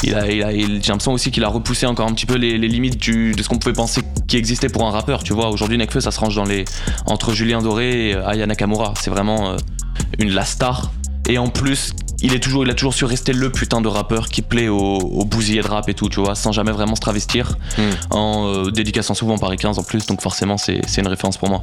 [0.03, 2.37] il a, il a, il- j'ai l'impression aussi qu'il a repoussé encore un petit peu
[2.37, 5.23] les, les limites du, de ce qu'on pouvait penser qui existait pour un rappeur.
[5.23, 6.65] Tu vois, aujourd'hui, Nekfeu, ça se range dans les,
[7.07, 8.93] entre Julien Doré et Aya Nakamura.
[9.01, 9.57] C'est vraiment euh,
[10.19, 10.91] une la star.
[11.29, 11.93] Et en plus,
[12.23, 14.77] il est toujours, il a toujours su rester le putain de rappeur qui plaît aux,
[14.79, 17.83] aux bousillés de rap et tout, tu vois, sans jamais vraiment se travestir, Hmm.
[18.11, 21.49] en euh, dédicaçant souvent Paris 15 en plus, donc forcément c'est c'est une référence pour
[21.51, 21.63] moi.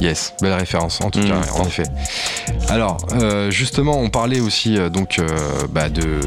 [0.00, 1.28] Yes, belle référence en tout Mm.
[1.28, 1.84] cas, en effet.
[2.68, 5.26] Alors, euh, justement, on parlait aussi euh, donc euh,
[5.70, 6.20] bah, de,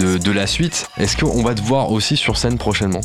[0.00, 0.88] de de la suite.
[0.98, 3.00] Est-ce qu'on va te voir aussi sur scène prochainement?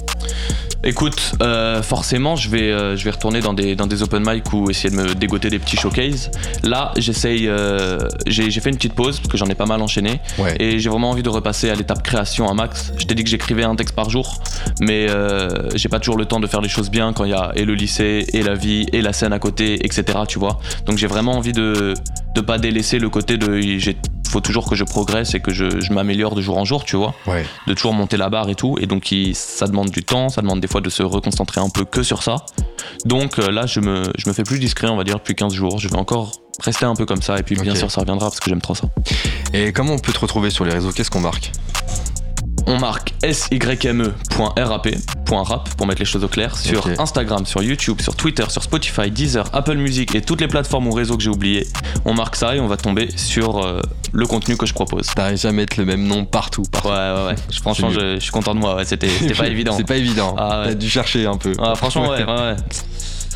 [0.83, 4.53] Écoute, euh, forcément, je vais, euh, je vais retourner dans des, dans des open mic
[4.53, 6.29] ou essayer de me dégoter des petits showcases.
[6.63, 9.81] Là, j'essaye, euh, j'ai j'ai fait une petite pause parce que j'en ai pas mal
[9.81, 10.55] enchaîné Ouais.
[10.59, 12.91] et j'ai vraiment envie de repasser à l'étape création à max.
[12.97, 14.41] Je t'ai dit que j'écrivais un texte par jour,
[14.79, 15.07] mais
[15.75, 17.65] j'ai pas toujours le temps de faire les choses bien quand il y a et
[17.65, 20.19] le lycée, et la vie, et la scène à côté, etc.
[20.27, 20.59] Tu vois.
[20.85, 21.93] Donc j'ai vraiment envie de
[22.35, 23.97] de pas délaisser le côté de j'ai
[24.35, 26.97] faut toujours que je progresse et que je, je m'améliore de jour en jour, tu
[26.97, 27.45] vois Ouais.
[27.67, 28.75] de toujours monter la barre et tout.
[28.81, 31.69] Et donc, il- ça demande du temps, ça demande des fois de se reconcentrer un
[31.69, 32.45] peu que sur ça.
[33.05, 35.53] Donc euh, là, je me, je me fais plus discret, on va dire, depuis 15
[35.53, 35.79] jours.
[35.79, 37.37] Je vais encore rester un peu comme ça.
[37.39, 38.87] Et puis, bien sûr, ça reviendra parce que j'aime trop ça.
[39.53, 40.91] Et comment on peut te retrouver sur les réseaux?
[40.91, 41.51] Qu'est-ce qu'on marque?
[42.67, 46.87] On marque syme.rap.rap pour mettre les choses au clair sur.
[46.99, 50.91] Instagram, sur YouTube, sur Twitter, sur Spotify, Deezer, Apple Music et toutes les plateformes ou
[50.91, 51.67] réseaux que j'ai oubliés.
[52.05, 53.81] On marque ça et on va tomber sur euh,
[54.13, 55.09] le contenu que je propose.
[55.17, 56.63] Réussi à mettre le même nom partout.
[56.71, 56.87] partout.
[56.89, 57.35] Ouais, ouais, ouais.
[57.51, 58.75] Je- Franchement, je, je suis content de moi.
[58.75, 59.73] Ouais, C'était c'était pas évident.
[59.77, 60.35] C'est pas évident.
[60.37, 60.67] Ah ouais.
[60.69, 61.53] T'as dû chercher un peu.
[61.59, 62.55] Ah, franchement, ouais, ouais, ouais.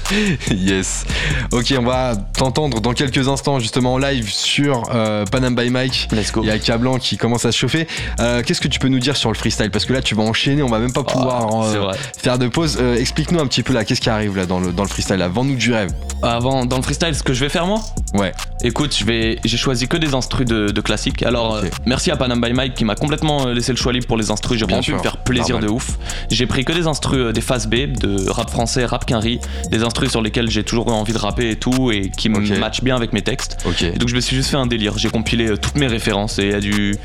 [0.52, 1.06] yes.
[1.52, 6.08] Ok, on va t'entendre dans quelques instants justement en live sur euh, Panam by Mike.
[6.12, 6.42] Let's go.
[6.44, 7.88] Il y a Cablan qui commence à se chauffer.
[8.20, 9.70] Euh, Qu'est-ce que tu peux nous dire sur le freestyle?
[9.72, 11.98] Parce que là, tu vas enchaîner, on va même pas pouvoir Ah, euh, c'est vrai.
[12.18, 12.78] faire de pause.
[12.82, 15.18] Euh, Explique-nous un petit peu là, qu'est-ce qui arrive là dans le, dans le freestyle?
[15.18, 15.92] Là Vends-nous du rêve.
[16.22, 17.80] Avant, dans le freestyle, ce que je vais faire moi?
[18.14, 18.32] Ouais.
[18.64, 21.24] Écoute, je vais, j'ai choisi que des instrus de, de classiques.
[21.24, 24.08] Alors, euh, merci à Panam by Mike qui m'a complètement euh, laissé le choix libre
[24.08, 24.60] pour les instrus.
[24.60, 25.70] J'ai Bien vraiment pu me faire plaisir normal.
[25.70, 25.98] de ouf.
[26.30, 29.40] J'ai pris que des instrus, euh, des phases B, de rap français, rap quinri,
[29.72, 32.84] des instrus sur lesquels j'ai toujours envie de rapper et tout, et qui me matchent
[32.84, 33.58] bien avec mes textes.
[33.66, 33.84] Ok.
[33.84, 34.98] Et donc je me suis juste fait un délire.
[34.98, 36.96] J'ai compilé euh, toutes mes références et il y a du,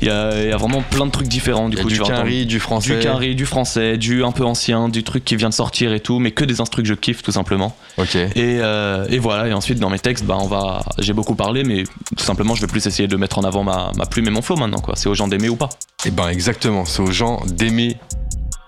[0.00, 1.68] il y a, il y a vraiment plein de trucs différents.
[1.68, 2.94] Du y a coup, du quinri, du français.
[2.94, 6.00] du quinri, du français, du un peu ancien, du truc qui vient de sortir et
[6.00, 7.76] tout, mais que des instrus que je kiffe tout simplement.
[7.98, 8.14] Ok.
[8.14, 11.64] Et, euh, et voilà, et ensuite dans mes textes, bah, on, va, j'ai beaucoup parlé,
[11.64, 11.84] mais
[12.16, 14.42] tout simplement, je vais plus essayer de mettre en avant ma, ma plume et mon
[14.42, 14.94] flow maintenant, quoi.
[14.96, 15.70] C'est aux gens d'aimer ou pas.
[16.06, 17.96] Et ben exactement, c'est aux gens d'aimer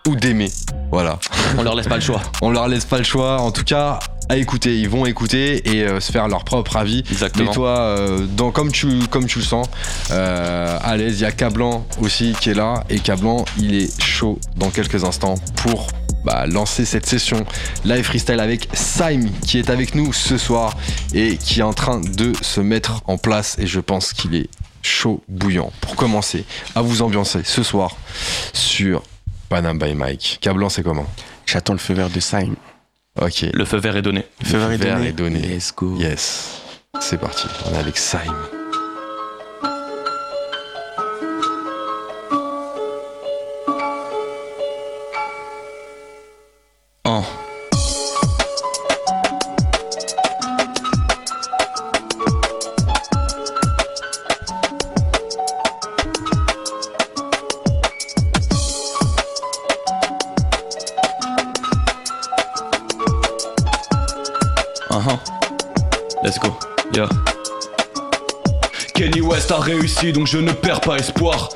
[0.07, 0.51] ou d'aimer.
[0.91, 1.19] Voilà.
[1.59, 2.23] On leur laisse pas le choix.
[2.43, 3.41] On leur laisse pas le choix.
[3.41, 3.99] En tout cas,
[4.29, 4.79] à écouter.
[4.79, 7.05] Ils vont écouter et euh, se faire leur propre avis.
[7.11, 7.49] Exactement.
[7.49, 9.67] Mais toi, euh, dans, comme, tu, comme tu le sens,
[10.11, 12.85] euh, à l'aise, il y a Cablan aussi qui est là.
[12.89, 15.89] Et Cablan, il est chaud dans quelques instants pour
[16.25, 17.45] bah, lancer cette session
[17.85, 20.77] live freestyle avec Saim qui est avec nous ce soir
[21.15, 23.57] et qui est en train de se mettre en place.
[23.59, 24.49] Et je pense qu'il est
[24.83, 26.45] chaud bouillant pour commencer
[26.75, 27.97] à vous ambiancer ce soir
[28.53, 29.03] sur
[29.49, 30.39] Panam by Mike.
[30.41, 31.07] Cablan, c'est comment
[31.47, 32.55] J'attends le feu vert de Saim.
[33.21, 33.47] Ok.
[33.53, 34.25] Le feu vert est donné.
[34.41, 35.09] Le feu vert est vert donné.
[35.09, 35.41] est donné.
[35.41, 35.97] Let's go.
[35.97, 36.63] Yes.
[37.01, 37.47] C'est parti.
[37.67, 38.35] On est avec Saim.
[70.17, 71.51] Donc je ne perds pas espoir.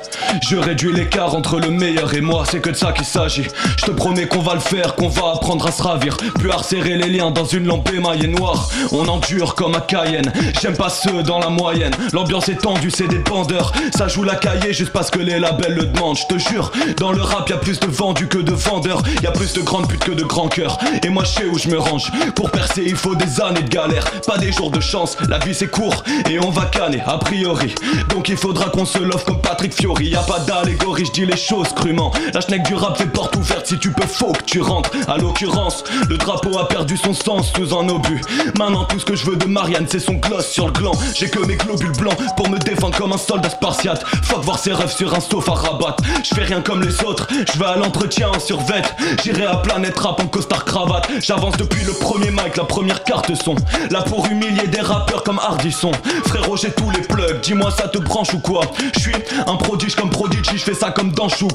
[0.51, 3.47] Je réduis l'écart entre le meilleur et moi, c'est que de ça qu'il s'agit.
[3.77, 6.17] Je te promets qu'on va le faire, qu'on va apprendre à se ravir.
[6.17, 8.67] Plus à les liens dans une lampe émaillée noire.
[8.91, 10.29] On endure comme à Cayenne.
[10.61, 11.93] J'aime pas ceux dans la moyenne.
[12.11, 13.71] L'ambiance est tendue, c'est des bandeurs.
[13.95, 16.17] Ça joue la cahier juste parce que les labels le demandent.
[16.17, 19.03] Je te jure, dans le rap y a plus de vendus que de vendeurs.
[19.23, 20.77] Y a plus de grandes putes que de grands cœurs.
[21.01, 22.11] Et moi je sais où je me range.
[22.35, 24.03] Pour percer, il faut des années de galère.
[24.27, 25.15] Pas des jours de chance.
[25.29, 27.73] La vie c'est court et on va canner a priori.
[28.09, 30.13] Donc il faudra qu'on se love comme Patrick Fiori.
[30.27, 32.11] Pas d'allégorie, je dis les choses crûment.
[32.33, 34.91] La schneck du rap fait porte ouverte si tu peux, faut que tu rentres.
[35.07, 38.21] À l'occurrence, le drapeau a perdu son sens sous un obus.
[38.57, 40.93] Maintenant, tout ce que je veux de Marianne, c'est son gloss sur le gland.
[41.15, 44.03] J'ai que mes globules blancs pour me défendre comme un soldat spartiate.
[44.23, 45.95] Fuck voir ses rêves sur un sofa rabat.
[46.23, 48.93] Je fais rien comme les autres, je vais à l'entretien en survette.
[49.23, 51.09] J'irai à Planète Rap en costard cravate.
[51.21, 53.55] J'avance depuis le premier mic, la première carte son.
[53.89, 55.91] Là pour humilier des rappeurs comme Hardisson.
[56.25, 58.61] Frérot, j'ai tous les plugs, dis-moi ça te branche ou quoi?
[58.95, 59.15] Je suis
[59.47, 61.47] un prodige comme Prodigy, je fais ça comme dans Chou.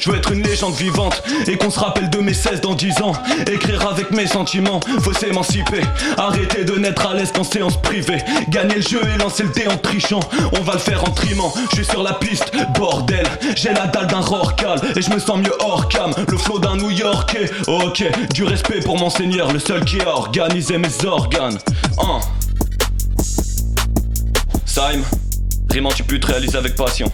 [0.00, 3.02] Je veux être une légende vivante et qu'on se rappelle de mes 16 dans 10
[3.02, 3.12] ans.
[3.46, 5.82] Écrire avec mes sentiments, faut s'émanciper.
[6.16, 8.18] Arrêter de naître à l'aise en séance privée.
[8.48, 10.20] Gagner le jeu et lancer le dé en trichant.
[10.58, 11.52] On va le faire en trimant.
[11.70, 13.26] Je suis sur la piste, bordel.
[13.56, 16.12] J'ai la dalle d'un rorcal et je me sens mieux hors cam.
[16.28, 17.50] Le flow d'un New Yorkais.
[17.66, 21.58] Ok, du respect pour mon seigneur, le seul qui a organisé mes organes.
[21.98, 22.20] Hein.
[24.64, 25.02] Saim,
[25.70, 27.12] rimant tu peux te avec passion.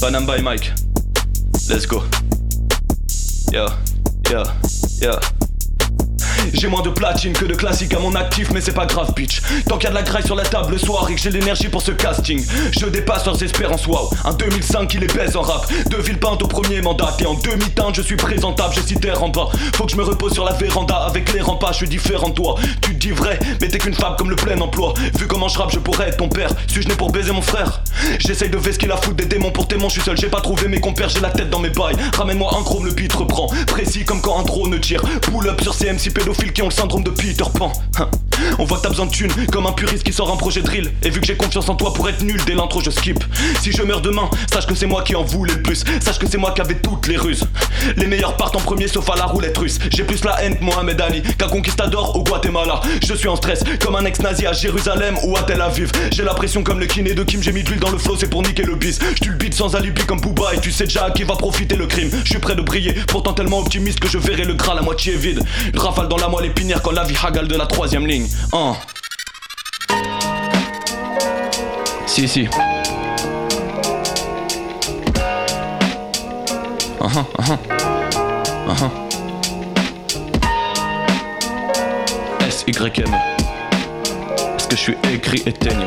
[0.00, 0.72] Panam by Mike.
[1.68, 2.02] Let's go.
[3.52, 3.68] Yeah,
[4.30, 4.44] yeah,
[5.02, 5.39] yeah.
[6.52, 9.40] J'ai moins de platine que de classique à mon actif, mais c'est pas grave, bitch.
[9.68, 11.30] Tant qu'il y a de la graille sur la table le soir et que j'ai
[11.30, 12.44] l'énergie pour ce casting,
[12.78, 14.08] je dépasse leurs espérances, waouh.
[14.24, 15.66] Un 2005 qui les baise en rap.
[15.88, 19.48] De Villepinte au premier mandat, et en demi-teinte, je suis présentable, je cite en bas.
[19.74, 22.34] Faut que je me repose sur la véranda avec les remparts, je suis différent de
[22.34, 22.54] toi.
[22.82, 24.94] Tu te dis vrai, mais t'es qu'une femme comme le plein emploi.
[25.18, 26.50] Vu comment je rappe, je pourrais être ton père.
[26.66, 27.82] Suis-je né pour baiser mon frère?
[28.18, 30.68] J'essaye de vesquer la foudre des démons pour témoin, je suis seul, j'ai pas trouvé
[30.68, 31.96] mes compères, j'ai la tête dans mes bails.
[32.16, 33.48] Ramène-moi un chrome, le beat reprend.
[33.66, 35.02] Précis comme quand un drone tire.
[35.22, 37.72] Pull up sur ces MC pédophiles qui ont le syndrome de Peter Pan.
[37.98, 38.08] Hein.
[38.58, 40.90] On voit que t'as besoin de thunes, comme un puriste qui sort un projet drill.
[41.02, 43.22] Et vu que j'ai confiance en toi pour être nul dès l'intro, je skip.
[43.62, 45.84] Si je meurs demain, sache que c'est moi qui en voulais le plus.
[46.00, 47.44] Sache que c'est moi qui avais toutes les ruses.
[47.96, 49.78] Les meilleurs partent en premier sauf à la roulette russe.
[49.90, 52.80] J'ai plus la haine Mohamed Ali qu'un conquistador au Guatemala.
[53.06, 55.90] Je suis en stress comme un ex-nazi à Jérusalem ou à Tel Aviv.
[56.12, 58.16] J'ai la pression comme le kiné de Kim, j'ai mis de l'huile dans le flow,
[58.18, 58.98] c'est pour niquer le bis.
[59.22, 61.76] Je le beat sans alibi comme Booba et tu sais déjà à qui va profiter
[61.76, 62.10] le crime.
[62.24, 65.14] Je suis prêt de briller, pourtant tellement optimiste que je verrai le gras la moitié
[65.16, 65.42] vide.
[65.74, 68.28] Rafale dans la moelle épinière quand la vie hagale de la troisième ligne.
[68.52, 68.76] Hein.
[72.06, 72.48] Si, si.
[77.00, 77.58] Uh-huh, uh-huh.
[78.68, 78.90] Uh-huh.
[82.46, 83.14] S-Y-M.
[84.56, 85.86] Est-ce que je suis écrit éteigne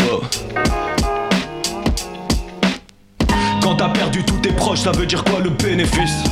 [0.00, 0.22] Wow.
[3.62, 6.24] Quand t'as perdu tous tes proches, ça veut dire quoi le bénéfice?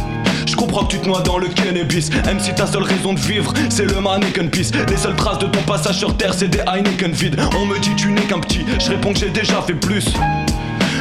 [0.46, 2.10] Je comprends que tu te noies dans le cannabis.
[2.24, 5.46] Même si ta seule raison de vivre c'est le mannequin peace Les seules traces de
[5.46, 7.40] ton passage sur terre c'est des Heineken vides.
[7.56, 8.64] On me dit tu n'es qu'un petit.
[8.78, 10.06] Je réponds que j'ai déjà fait plus.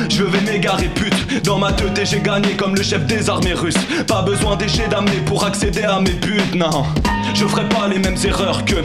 [0.10, 1.44] Je vais m'égarer pute.
[1.44, 3.76] Dans ma tête j'ai gagné comme le chef des armées russes.
[4.08, 6.84] Pas besoin des d'amener pour accéder à mes buts, non.
[7.34, 8.76] Je ferai pas les mêmes erreurs que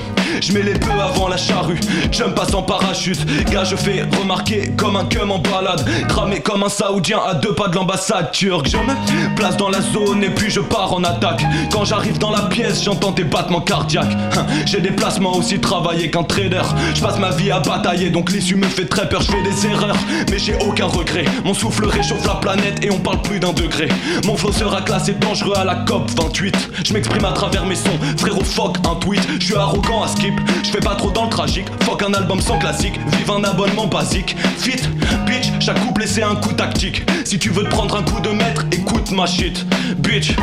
[0.45, 1.81] je mets les bœufs avant la charrue.
[2.11, 5.85] Jump passe en parachute, gars, je fais remarquer comme un cum en balade.
[6.09, 8.69] Cramé comme un saoudien à deux pas de l'ambassade turque.
[8.69, 11.43] Je me place dans la zone et puis je pars en attaque.
[11.73, 14.17] Quand j'arrive dans la pièce, j'entends des battements cardiaques.
[14.37, 16.63] Hein, j'ai des placements aussi travaillés qu'un trader.
[16.95, 19.23] Je passe ma vie à batailler, donc l'issue me fait très peur.
[19.23, 19.97] Je fais des erreurs,
[20.31, 21.25] mais j'ai aucun regret.
[21.45, 23.89] Mon souffle réchauffe la planète et on parle plus d'un degré.
[24.25, 26.71] Mon flow sera classé dangereux à la COP 28.
[26.85, 29.27] Je m'exprime à travers mes sons, frérot fuck un tweet.
[29.41, 31.67] Je suis arrogant à skip, je fais pas trop dans le tragique.
[31.83, 34.37] Fuck un album sans classique, vive un abonnement basique.
[34.59, 34.81] Fit,
[35.27, 37.03] bitch, chaque couple c'est un coup tactique.
[37.25, 39.65] Si tu veux te prendre un coup de maître, écoute ma shit.
[39.99, 40.35] Bitch,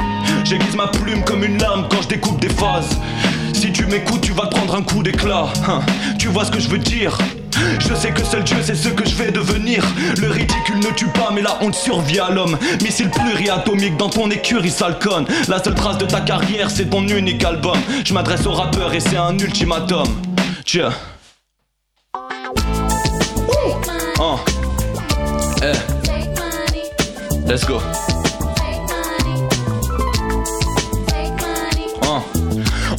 [0.43, 2.99] j'aiguise ma plume comme une lame quand je découpe des phases.
[3.53, 5.47] Si tu m'écoutes, tu vas te prendre un coup d'éclat.
[5.67, 5.81] Hein,
[6.17, 7.17] tu vois ce que je veux dire?
[7.79, 9.83] Je sais que seul Dieu sait ce que je vais devenir.
[10.19, 12.57] Le ridicule ne tue pas, mais la honte survit à l'homme.
[12.83, 15.25] Missile pluriatomique dans ton écurie, sale conne.
[15.47, 17.77] La seule trace de ta carrière, c'est ton unique album.
[18.05, 20.07] Je m'adresse aux rappeurs et c'est un ultimatum.
[20.65, 20.91] Tiens.
[24.19, 24.39] Oh.
[25.63, 25.73] Eh.
[27.47, 27.81] Let's go.
[32.03, 32.21] Oh.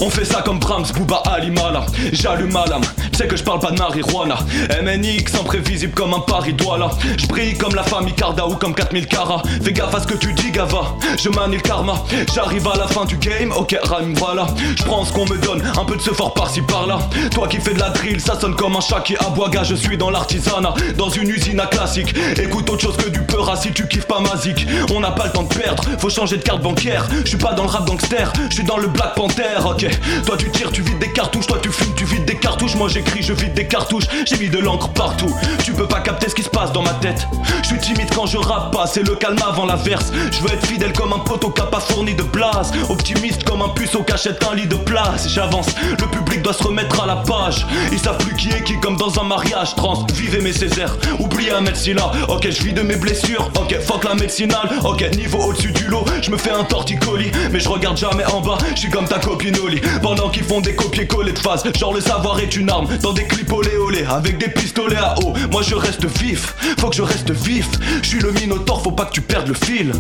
[0.01, 1.87] On fait ça comme Brahms, Booba, Alimala.
[2.13, 2.83] J'allume ma lame,
[3.17, 4.39] c'est que je parle pas de marijuana.
[4.83, 6.91] MNX imprévisible comme un Paris Douala.
[7.17, 9.43] Je brille comme la famille Carda ou comme 4000 Cara.
[9.63, 10.97] Fais gaffe à ce que tu dis, Gava.
[11.19, 12.05] Je manie le karma.
[12.35, 14.47] J'arrive à la fin du game, ok, rime, voilà.
[14.77, 16.99] Je prends ce qu'on me donne, un peu de ce fort par-ci par-là.
[17.33, 19.65] Toi qui fais de la drill, ça sonne comme un chat qui aboie, gars.
[19.65, 22.15] Je suis dans l'artisanat, dans une usine à classique.
[22.37, 24.67] Écoute autre chose que du peur si tu kiffes pas ma zik.
[24.95, 27.07] On n'a pas le temps de perdre, faut changer de carte bancaire.
[27.25, 29.87] Je suis pas dans le rap gangster, je suis dans le Black Panther, ok.
[30.25, 32.75] Toi tu tires, tu vides des cartouches, toi tu fumes, tu vides des cartouches.
[32.77, 32.89] Moi
[33.21, 34.07] je vide des cartouches.
[34.27, 35.33] J'ai mis de l'encre partout.
[35.65, 37.27] Tu peux pas capter ce qui se passe dans ma tête.
[37.63, 40.13] Je suis timide quand je rappe c'est le calme avant l'averse.
[40.31, 42.73] Je veux être fidèle comme un poteau qui pas fourni de blase.
[42.89, 45.29] Optimiste comme un puceau cachette un lit de place.
[45.29, 45.67] J'avance,
[45.99, 47.67] le public doit se remettre à la page.
[47.93, 50.07] Ils savent plus qui est qui comme dans un mariage trans.
[50.15, 53.51] Vivez mes Césaires, oubliez un là Ok, je vis de mes blessures.
[53.61, 54.69] Ok, fuck la médecinale.
[54.85, 57.31] Ok, niveau au-dessus du lot, je me fais un torticolis.
[57.53, 59.81] Mais je regarde jamais en bas, je suis comme ta copine Oli.
[60.03, 61.65] Pendant qu'ils font des copier-coller de phase.
[61.79, 65.15] Genre le savoir est une arme dans des clips olé olé avec des pistolets à
[65.21, 65.33] eau.
[65.51, 67.69] Moi je reste vif, faut que je reste vif.
[68.03, 69.93] Je suis le minotaure, faut pas que tu perdes le fil.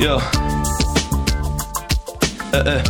[0.00, 0.20] Yo.
[2.52, 2.82] Eh eh.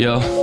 [0.00, 0.41] Yo.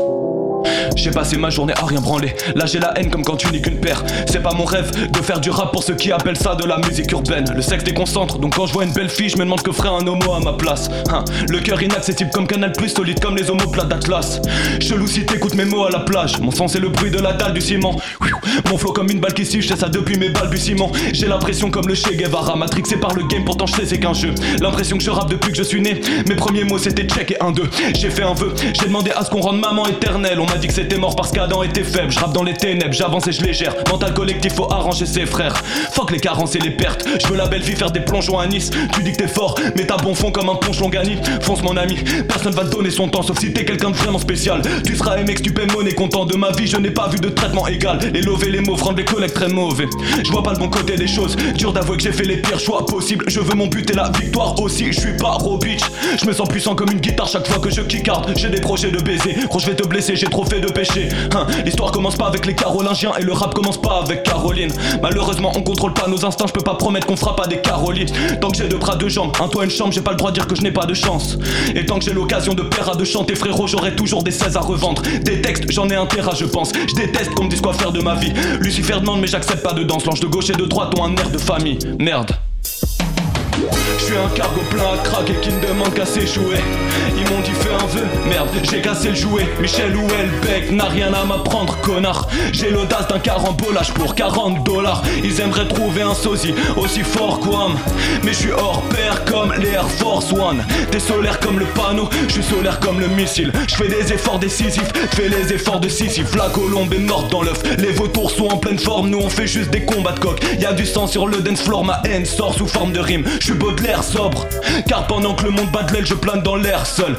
[1.01, 2.35] J'ai passé ma journée à rien branler.
[2.55, 4.03] Là j'ai la haine comme quand tu n'es qu'une paire.
[4.27, 6.77] C'est pas mon rêve de faire du rap pour ceux qui appellent ça de la
[6.77, 7.45] musique urbaine.
[7.55, 9.87] Le sexe déconcentre, donc quand je vois une belle fille, je me demande que ferait
[9.89, 10.89] un homo à ma place.
[11.09, 11.23] Hein.
[11.47, 14.41] Le cœur inaccessible comme Canal Plus, solide comme les homoplates d'Atlas.
[14.81, 16.37] Chelou si t'écoutes mes mots à la plage.
[16.39, 17.95] Mon son c'est le bruit de la dalle du ciment.
[18.69, 20.91] Mon flow comme une balle qui siffle, ça depuis mes balbutiements.
[21.13, 24.13] J'ai l'impression comme le Che Guevara, matrixé par le game, pourtant je sais c'est qu'un
[24.13, 24.33] jeu.
[24.59, 26.01] L'impression que je rappe depuis que je suis né.
[26.27, 27.69] Mes premiers mots c'était check et un deux.
[27.97, 30.39] J'ai fait un vœu, j'ai demandé à ce qu'on rende maman éternelle.
[30.39, 32.11] On m'a dit que c'était mort parce qu'Adam était faible.
[32.11, 33.75] Je rappe dans les ténèbres, j'avance et je les gère.
[33.89, 35.55] Mental collectif, faut arranger ses frères.
[35.91, 37.05] Fuck les carences et les pertes.
[37.21, 38.69] Je veux la belle vie faire des plongeons à Nice.
[38.93, 41.17] Tu dis que t'es fort, mais t'as bon fond comme un ponche Longani.
[41.41, 41.95] Fonce mon ami,
[42.27, 44.61] personne va te donner son temps sauf si t'es quelqu'un de vraiment spécial.
[44.85, 46.67] Tu seras MX, tu paies monnaie, content de ma vie.
[46.67, 47.99] Je n'ai pas vu de traitement égal.
[48.13, 49.87] Les lever les mots, rendre les collègues très mauvais.
[50.23, 51.35] Je vois pas le bon côté des choses.
[51.55, 53.25] Dur d'avouer que j'ai fait les pires choix possibles.
[53.27, 54.91] Je veux mon but et la victoire aussi.
[54.91, 55.81] Je suis pas bitch.
[56.21, 58.33] Je me sens puissant comme une guitare chaque fois que je kickarde.
[58.35, 59.35] J'ai des projets de baiser.
[59.47, 60.68] Gros, je vais te blesser, j'ai trop fait de
[61.35, 64.71] Hein, L'histoire commence pas avec les Carolingiens et le rap commence pas avec Caroline.
[65.01, 66.47] Malheureusement, on contrôle pas nos instincts.
[66.47, 68.09] Je peux pas promettre qu'on fera pas des Carolines.
[68.39, 70.31] Tant que j'ai deux bras, deux jambes, un toit, une chambre, j'ai pas le droit
[70.31, 71.37] de dire que je n'ai pas de chance.
[71.75, 74.57] Et tant que j'ai l'occasion de plaire à de chanter, frérot, j'aurai toujours des 16
[74.57, 75.01] à revendre.
[75.23, 76.71] Des textes, j'en ai un terrain, je pense.
[76.87, 78.33] Je déteste qu'on me dise quoi faire de ma vie.
[78.59, 80.05] Lucifer demande, mais j'accepte pas de danse.
[80.05, 81.79] L'ange de gauche et de droite ont un air de famille.
[81.99, 82.31] Merde.
[84.09, 86.57] Suis un cargo plein à craquer qui ne demande qu'à s'échouer.
[87.15, 89.47] Ils m'ont dit fais un vœu, merde, j'ai cassé le jouet.
[89.61, 92.27] Michel Houellebecq n'a rien à m'apprendre, connard.
[92.51, 95.03] J'ai l'audace d'un carambolage pour 40 dollars.
[95.23, 97.77] Ils aimeraient trouver un sosie aussi fort qu'Ouam.
[98.23, 100.65] Mais je suis hors pair comme les Air Force One.
[100.89, 103.51] T'es solaire comme le panneau, je suis solaire comme le missile.
[103.67, 105.89] Je fais des efforts décisifs, fais les efforts de.
[106.35, 109.09] La colombe est morte dans l'œuf, les vautours sont en pleine forme.
[109.09, 110.39] Nous on fait juste des combats de coq.
[110.59, 113.23] Y a du sang sur le dance floor, ma haine sort sous forme de rime.
[113.39, 114.45] Je suis Baudelaire sobre.
[114.87, 117.15] Car pendant que le monde bat de l'aile, je plane dans l'air seul.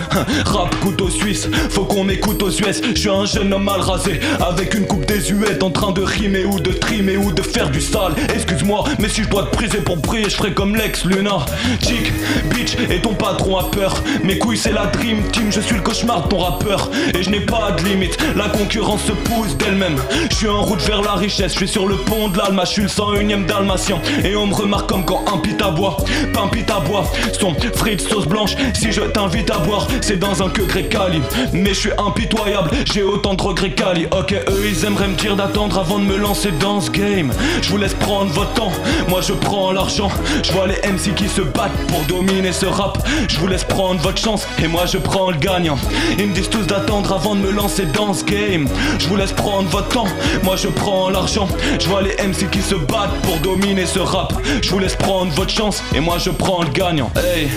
[0.47, 2.81] Rap couteau suisse, faut qu'on m'écoute aux US.
[2.95, 6.45] Je suis un jeune homme mal rasé, avec une coupe désuète, en train de rimer
[6.45, 8.13] ou de trimer ou de faire du sale.
[8.35, 11.39] Excuse-moi, mais si je dois te priser pour prier, je ferai comme Lex Luna.
[11.83, 12.13] Chick,
[12.51, 13.95] bitch, et ton patron a peur.
[14.25, 16.91] Mes couilles, c'est la dream team, je suis le cauchemar de ton rappeur.
[17.15, 19.97] Et je n'ai pas de limite, la concurrence se pousse d'elle-même.
[20.31, 22.71] Je suis en route vers la richesse, je suis sur le pont de l'Alma, je
[22.71, 24.01] suis le 101ème dalmatien.
[24.25, 25.97] Et on me remarque comme quand un pit à bois,
[26.33, 27.05] pas un à bois,
[27.39, 28.55] son frites sauce blanche.
[28.75, 31.21] Si je t'invite à boire, c'est dans un que grec cali.
[31.53, 34.07] Mais je suis impitoyable, j'ai autant de regrets cali.
[34.11, 37.33] Ok, eux ils aimeraient me dire d'attendre avant de me lancer dans ce game.
[37.63, 38.73] Je vous laisse prendre votre temps,
[39.09, 40.11] moi je prends l'argent.
[40.43, 42.99] Je vois les MC qui se battent pour dominer ce rap.
[43.29, 45.79] Je vous laisse prendre votre chance et moi je prends le gagnant.
[46.19, 48.69] Ils me disent tous d'attendre avant de me lancer dans ce game.
[48.99, 50.09] Je vous laisse prendre votre temps,
[50.43, 51.49] moi je prends l'argent.
[51.79, 54.33] Je vois les MC qui se battent pour dominer ce rap.
[54.63, 57.11] Je vous laisse prendre votre chance et moi je prends le gagnant.
[57.17, 57.49] Hey.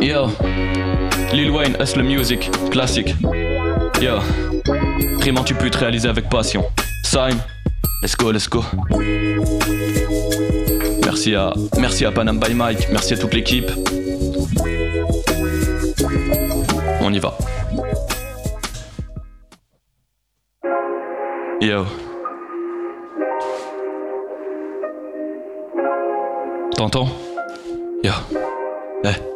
[0.00, 0.28] Yo.
[1.32, 3.14] Lil Wayne, Hustle Music, classique.
[4.00, 4.18] Yo.
[5.20, 6.64] Riment tu peux te réaliser avec passion.
[7.04, 7.36] Sign.
[8.02, 8.64] Let's go, let's go.
[11.04, 13.70] Merci à, merci à Panam by Mike, merci à toute l'équipe.
[17.00, 17.36] On y va.
[21.60, 21.86] Yo.
[26.76, 27.08] 董董
[28.02, 28.22] 呀
[29.02, 29.31] 来。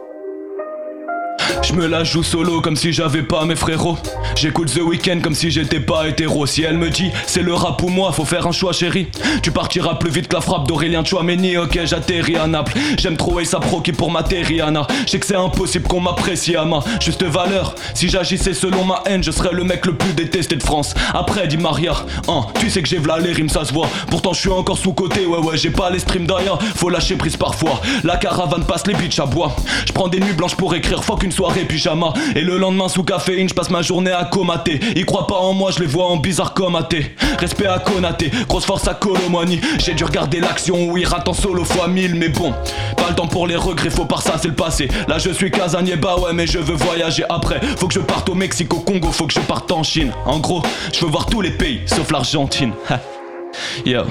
[1.62, 3.98] Je me la joue solo comme si j'avais pas mes frérots.
[4.36, 6.46] J'écoute The Weeknd comme si j'étais pas hétéro.
[6.46, 9.08] Si elle me dit c'est le rap ou moi, faut faire un choix chérie.
[9.42, 11.56] Tu partiras plus vite que la frappe d'Aurélien Chouameni.
[11.56, 12.78] Ok, j'atterris à Naples.
[12.98, 14.86] J'aime trop sa Pro qui pour ma Terriana.
[15.06, 17.74] Je sais que c'est impossible qu'on m'apprécie à ma juste valeur.
[17.94, 20.94] Si j'agissais selon ma haine, je serais le mec le plus détesté de France.
[21.14, 21.94] Après, dit Maria,
[22.28, 23.88] hein, tu sais que j'ai v'là les rimes, ça se voit.
[24.10, 25.26] Pourtant, je suis encore sous côté.
[25.26, 26.58] Ouais, ouais, j'ai pas les streams derrière.
[26.76, 27.80] Faut lâcher prise parfois.
[28.04, 29.54] La caravane passe les bitches à bois.
[29.86, 31.02] Je prends des nuits blanches pour écrire.
[31.04, 32.12] Fuck une soirée pyjama.
[32.34, 34.80] Et le lendemain sous caféine, je passe ma journée à comater.
[34.96, 37.14] Ils croient pas en moi, je les vois en bizarre comaté.
[37.38, 39.60] Respect à Konaté, grosse force à Colomani.
[39.78, 42.52] J'ai dû regarder l'action où il rate en solo fois 1000, mais bon,
[42.96, 44.88] pas le temps pour les regrets, faut par ça, c'est le passé.
[45.08, 47.60] Là je suis casanier, bah ouais, mais je veux voyager après.
[47.76, 50.12] Faut que je parte au Mexique, au Congo, faut que je parte en Chine.
[50.24, 50.62] En gros,
[50.94, 52.72] je veux voir tous les pays, sauf l'Argentine.
[53.84, 54.02] Yo.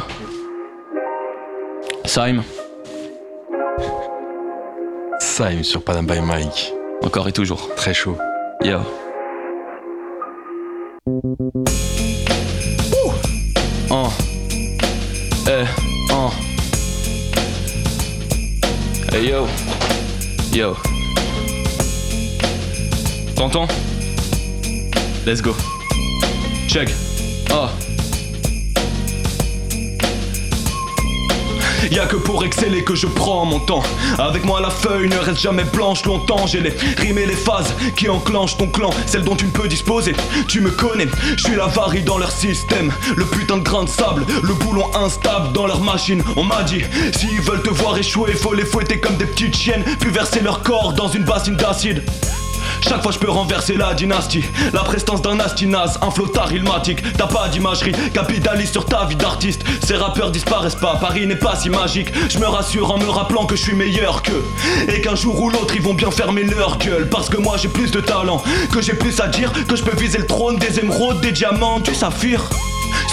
[2.05, 2.43] Saim,
[5.19, 6.74] Saim sur Panam by Mike.
[7.05, 7.73] Encore et toujours.
[7.75, 8.17] Très chaud.
[8.63, 8.79] Yo.
[13.89, 14.09] Oh.
[15.47, 15.65] Eh,
[16.11, 16.31] oh.
[19.13, 19.47] Hey yo.
[20.51, 20.75] Yo.
[23.35, 23.67] T'entends?
[25.25, 25.55] Let's go.
[26.67, 26.89] Check.
[27.51, 27.69] Oh.
[31.91, 33.83] Y'a que pour exceller que je prends mon temps.
[34.17, 36.47] Avec moi la feuille ne reste jamais blanche longtemps.
[36.47, 39.67] J'ai les rimes et les phases qui enclenchent ton clan, celle dont tu ne peux
[39.67, 40.13] disposer.
[40.47, 41.07] Tu me connais,
[41.37, 42.91] je suis la varie dans leur système.
[43.15, 46.23] Le putain de grain de sable, le boulon instable dans leur machine.
[46.35, 46.81] On m'a dit,
[47.15, 50.63] s'ils veulent te voir échouer, faut les fouetter comme des petites chiennes, puis verser leur
[50.63, 52.03] corps dans une bassine d'acide.
[52.87, 54.43] Chaque fois je peux renverser la dynastie.
[54.73, 57.01] La prestance d'un astinaz, un flottard ilmatique.
[57.17, 59.63] T'as pas d'imagerie, capitalise sur ta vie d'artiste.
[59.83, 62.11] Ces rappeurs disparaissent pas, Paris n'est pas si magique.
[62.29, 64.45] Je me rassure en me rappelant que je suis meilleur qu'eux.
[64.87, 67.09] Et qu'un jour ou l'autre ils vont bien fermer leur gueule.
[67.09, 69.95] Parce que moi j'ai plus de talent Que j'ai plus à dire, que je peux
[69.95, 72.49] viser le trône Des émeraudes, des diamants, du saphir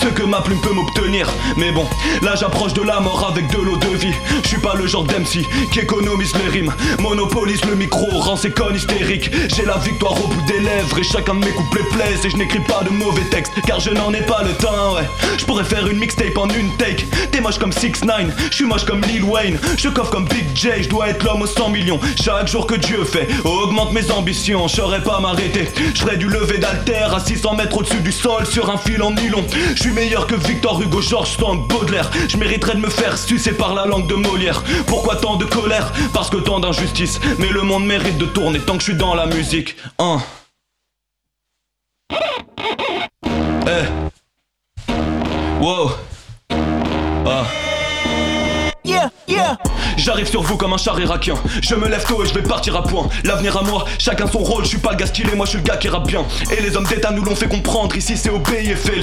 [0.01, 1.28] ce que ma plume peut m'obtenir.
[1.57, 1.87] Mais bon,
[2.22, 4.14] là j'approche de la mort avec de l'eau de vie.
[4.43, 8.51] Je suis pas le genre d'MC qui économise les rimes, monopolise le micro, rend ses
[8.51, 9.30] connes hystériques.
[9.55, 12.24] J'ai la victoire au bout des lèvres et chacun de mes couplets plaise.
[12.24, 15.09] Et je n'écris pas de mauvais textes car je n'en ai pas le temps, ouais.
[15.39, 17.07] Je pourrais faire une mixtape en une take.
[17.30, 18.12] T'es moche comme 6 9
[18.51, 19.59] je suis moche comme Lil Wayne.
[19.76, 21.99] Je coffre comme Big J, je dois être l'homme aux 100 millions.
[22.22, 24.68] Chaque jour que Dieu fait augmente mes ambitions.
[24.68, 25.68] Je pas m'arrêter.
[25.95, 29.45] Je du lever d'alter à 600 mètres au-dessus du sol sur un fil en nylon.
[29.75, 32.11] Je suis meilleur que Victor Hugo, George Sand, Baudelaire.
[32.29, 34.62] Je mériterais de me faire sucer par la langue de Molière.
[34.87, 35.93] Pourquoi tant de colère?
[36.12, 37.20] Parce que tant d'injustice.
[37.39, 39.77] Mais le monde mérite de tourner tant que je suis dans la musique.
[39.99, 40.18] Hein.
[43.66, 43.87] Eh.
[45.61, 45.93] Wow.
[47.27, 47.45] Ah.
[50.03, 51.34] J'arrive sur vous comme un char irakien.
[51.62, 53.09] Je me lève tôt et je vais partir à point.
[53.22, 54.64] L'avenir à moi, chacun son rôle.
[54.64, 56.24] Je suis pas le gars stylé, moi je suis le gars qui rappe bien.
[56.50, 57.94] Et les hommes d'État nous l'ont fait comprendre.
[57.94, 59.03] Ici c'est obéi et fait le.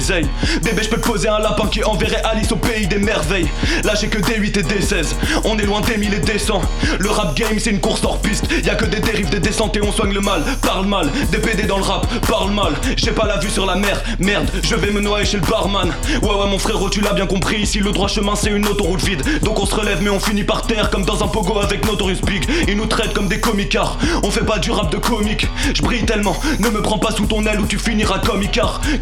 [0.62, 3.48] Bébé, je peux te poser un lapin qui enverrait Alice au pays des merveilles.
[3.82, 5.16] Là j'ai que des 8 et des 16.
[5.44, 6.60] On est loin des 1000 et des 100.
[6.98, 8.44] Le rap game c'est une course hors piste.
[8.62, 10.42] Y a que des dérives, des descentes et on soigne le mal.
[10.60, 12.74] Parle mal, des PD dans le rap, parle mal.
[12.96, 15.90] J'ai pas la vue sur la mer, merde, je vais me noyer chez le barman.
[16.20, 17.62] Ouais, ouais, mon frérot, tu l'as bien compris.
[17.62, 19.22] Ici le droit chemin c'est une autoroute vide.
[19.42, 22.20] Donc on se relève mais on finit par terre comme dans un pogo avec Notorious
[22.26, 22.44] Big.
[22.68, 23.96] Ils nous traitent comme des comicards.
[24.22, 25.46] On fait pas du rap de comique.
[25.74, 28.40] Je brille tellement, ne me prends pas sous ton aile ou tu finiras comme.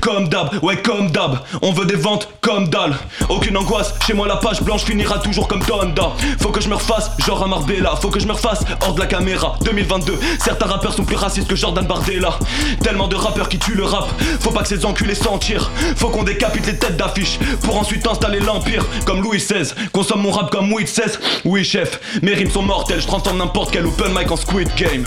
[0.01, 1.39] Comme d'hab, ouais comme d'hab.
[1.63, 2.97] On veut des ventes comme dalle.
[3.29, 6.13] Aucune angoisse, chez moi la page blanche finira toujours comme Tonda.
[6.41, 7.95] Faut que je me refasse, genre à Marbella.
[7.97, 9.57] Faut que je me refasse hors de la caméra.
[9.63, 12.39] 2022, certains rappeurs sont plus racistes que Jordan Bardella.
[12.83, 14.09] Tellement de rappeurs qui tuent le rap.
[14.41, 15.71] Faut pas que ces enculés s'en tirent.
[15.97, 19.73] Faut qu'on décapite les têtes d'affiche pour ensuite installer l'empire comme Louis XVI.
[19.93, 21.17] Consomme mon rap comme Louis XVI.
[21.45, 21.78] Oui, chef,
[22.23, 23.01] mes rimes sont mortelles.
[23.01, 25.05] Je transforme n'importe quel open mic en Squid Game.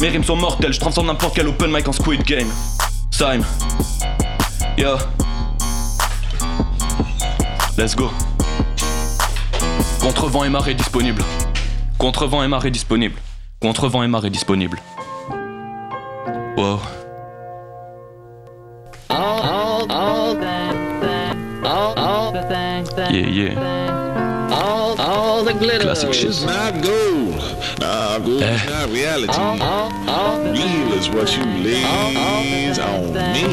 [0.00, 0.72] Mes rimes sont mortelles.
[0.72, 2.48] Je transforme n'importe quel open mic en Squid Game.
[3.10, 3.44] Sime.
[4.76, 4.96] Yo.
[7.78, 8.10] Let's go.
[10.00, 11.22] Contrevent et marée disponible.
[11.98, 13.18] Contrevent et marée disponible.
[13.60, 14.78] Contrevent et marée disponible.
[16.56, 16.80] Wow.
[23.10, 23.81] Yeah, yeah.
[24.62, 26.28] All, all the glitter Classic shit.
[26.30, 27.42] It's not gold.
[27.80, 28.54] Nah, gold Eh.
[28.54, 29.32] is not reality.
[29.38, 33.52] all, all, all the Real is what you lays on me.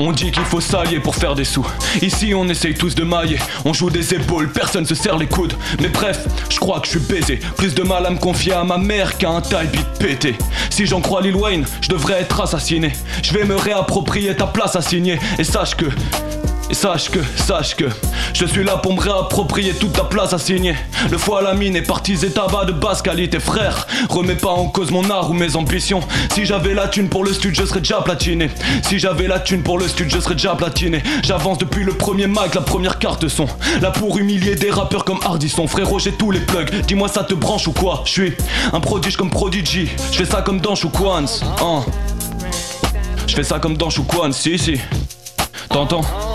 [0.00, 1.64] On dit qu'il faut s'allier pour faire des sous.
[2.02, 3.38] Ici, on essaye tous de mailler.
[3.64, 5.54] On joue des épaules, personne se serre les coudes.
[5.80, 7.38] Mais bref, je crois que je suis baisé.
[7.56, 10.36] Plus de mal à me confier à ma mère qu'à un taille beat pété.
[10.70, 12.92] Si j'en crois Lil Wayne, je devrais être assassiné.
[13.22, 15.18] Je vais me réapproprier ta place à signer.
[15.38, 15.86] Et sache que.
[16.74, 17.84] Et sache que, sache que,
[18.32, 20.74] je suis là pour me réapproprier toute ta place à signer.
[21.08, 23.86] Le foie à la mine est parti et tabac de basse qualité, frère.
[24.10, 26.00] Remets pas en cause mon art ou mes ambitions.
[26.34, 28.50] Si j'avais la thune pour le stud, je serais déjà platiné.
[28.82, 31.00] Si j'avais la thune pour le stud, je serais déjà platiné.
[31.22, 33.46] J'avance depuis le premier mic, la première carte son.
[33.80, 35.68] Là pour humilier des rappeurs comme Hardisson.
[35.68, 36.74] Frérot, j'ai tous les plugs.
[36.88, 38.02] Dis-moi, ça te branche ou quoi?
[38.04, 38.32] Je suis
[38.72, 39.88] un prodige comme Prodigy.
[40.10, 41.24] Je fais ça comme dans Quans.
[41.62, 41.84] Hein.
[43.28, 44.80] Je fais ça comme dans Quans, si, si.
[45.68, 46.33] T'entends?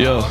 [0.00, 0.22] Yo.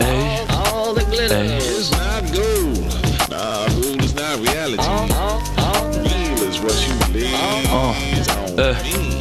[0.00, 0.44] Hey.
[0.50, 1.92] all the glitter Hey.
[1.92, 3.30] Not gold.
[3.30, 4.82] Nah, gold is not reality.
[6.00, 9.13] Real is what you lays on Eh.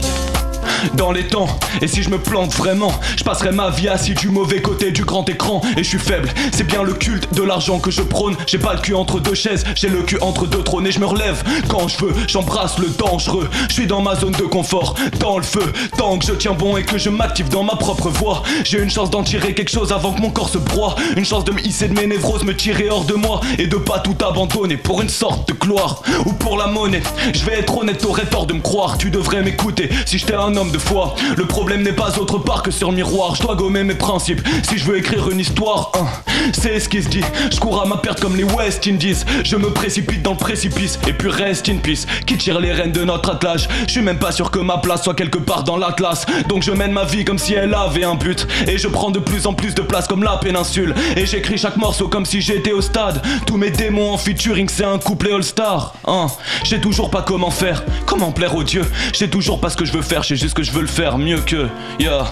[1.11, 1.47] Les temps.
[1.81, 5.03] Et si je me plante vraiment, je passerai ma vie assis du mauvais côté du
[5.03, 5.61] grand écran.
[5.75, 8.35] Et je suis faible, c'est bien le culte de l'argent que je prône.
[8.47, 10.87] J'ai pas le cul entre deux chaises, j'ai le cul entre deux trônes.
[10.87, 13.49] Et je me relève quand je veux, j'embrasse le dangereux.
[13.69, 15.73] Je suis dans ma zone de confort, dans le feu.
[15.97, 18.43] Tant que je tiens bon et que je m'active dans ma propre voie.
[18.63, 20.95] J'ai une chance d'en tirer quelque chose avant que mon corps se broie.
[21.17, 23.41] Une chance de me hisser de mes névroses, me tirer hors de moi.
[23.57, 26.01] Et de pas tout abandonner pour une sorte de gloire.
[26.25, 27.03] Ou pour la monnaie.
[27.33, 28.97] Je vais être honnête, t'aurais tort de me croire.
[28.97, 30.92] Tu devrais m'écouter si j'étais un homme de foi.
[31.37, 33.33] Le problème n'est pas autre part que sur miroir.
[33.35, 34.41] Je dois gommer mes principes.
[34.61, 36.05] Si je veux écrire une histoire, hein,
[36.53, 37.23] c'est ce qui se dit.
[37.51, 39.23] Je cours à ma perte comme les West Indies.
[39.43, 40.99] Je me précipite dans le précipice.
[41.07, 42.05] Et puis reste in peace.
[42.27, 45.03] Qui tire les rênes de notre attelage Je suis même pas sûr que ma place
[45.03, 46.27] soit quelque part dans l'Atlas.
[46.47, 48.47] Donc je mène ma vie comme si elle avait un but.
[48.67, 50.93] Et je prends de plus en plus de place comme la péninsule.
[51.15, 53.19] Et j'écris chaque morceau comme si j'étais au stade.
[53.47, 55.95] Tous mes démons en featuring, c'est un couplet all-star.
[56.05, 56.27] Hein,
[56.63, 58.85] je sais toujours pas comment faire, comment plaire aux dieux.
[59.11, 60.82] Je sais toujours pas ce que je veux faire, je sais juste que je veux
[60.83, 61.67] le faire mieux que.
[61.99, 62.25] Yeah.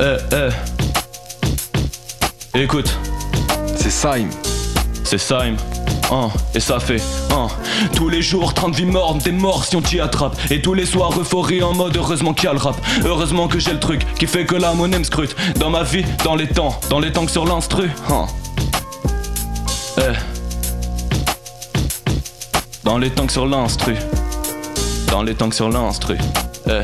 [0.00, 0.16] Eh,
[2.54, 2.60] eh.
[2.62, 2.94] Écoute,
[3.76, 4.30] C'est Sime.
[5.04, 5.56] c'est Sime.
[6.12, 7.00] Hein, et ça fait,
[7.30, 7.46] hein.
[7.94, 10.36] Tous les jours, 30 vies mortes, t'es mort si on t'y attrape.
[10.50, 12.76] Et tous les soirs, euphorie en mode heureusement qu'il y a le rap.
[13.04, 15.36] Heureusement que j'ai le truc qui fait que la monnaie me scrute.
[15.58, 17.88] Dans ma vie, dans les temps, dans les temps que sur l'instru.
[18.10, 18.26] Hein.
[19.98, 20.16] Eh.
[22.84, 23.94] Dans les temps que sur l'instru.
[25.10, 26.18] Dans les temps que sur l'instru.
[26.66, 26.82] Eh.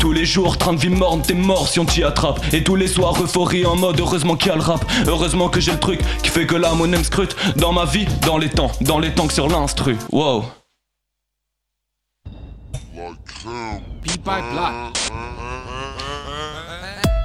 [0.00, 2.40] Tous les jours, train de vie morne, t'es mort si on t'y attrape.
[2.52, 4.84] Et tous les soirs, euphorie en mode heureusement qu'il y a le rap.
[5.06, 7.36] Heureusement que j'ai le truc qui fait que la monnaie me scrute.
[7.56, 9.96] Dans ma vie, dans les temps, dans les temps que sur l'instru.
[10.10, 10.44] Wow.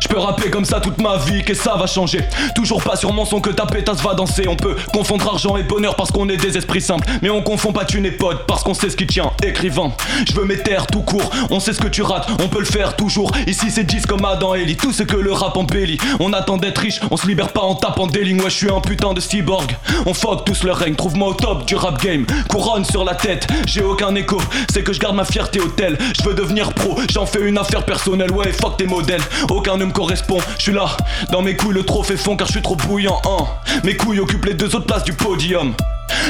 [0.07, 2.21] Je peux rapper comme ça toute ma vie, que ça va changer.
[2.55, 4.47] Toujours pas sur mon son que ta pétasse va danser.
[4.47, 7.05] On peut confondre argent et bonheur parce qu'on est des esprits simples.
[7.21, 9.33] Mais on confond pas thune et pote parce qu'on sait ce qui tient.
[9.43, 9.91] Écrivain,
[10.25, 10.55] je veux mes
[10.93, 11.29] tout court.
[11.49, 13.33] On sait ce que tu rates, on peut le faire toujours.
[13.47, 15.97] Ici c'est 10 comme Adam Ellie, tout ce que le rap embellit.
[16.21, 18.39] On attend d'être riche, on se libère pas en tapant des lignes.
[18.39, 19.75] Ouais, je suis un putain de cyborg.
[20.05, 22.25] On fuck tous leur règne, trouve-moi au top du rap game.
[22.47, 24.37] Couronne sur la tête, j'ai aucun écho.
[24.71, 25.97] C'est que je garde ma fierté au tel.
[26.17, 28.31] Je veux devenir pro, j'en fais une affaire personnelle.
[28.31, 30.37] Ouais, fuck tes modèles, aucun ne me correspond.
[30.59, 30.85] Je suis là,
[31.31, 33.19] dans mes couilles le trophée fond car je suis trop bouillant.
[33.25, 33.45] Hein.
[33.83, 35.73] Mes couilles occupent les deux autres places du podium.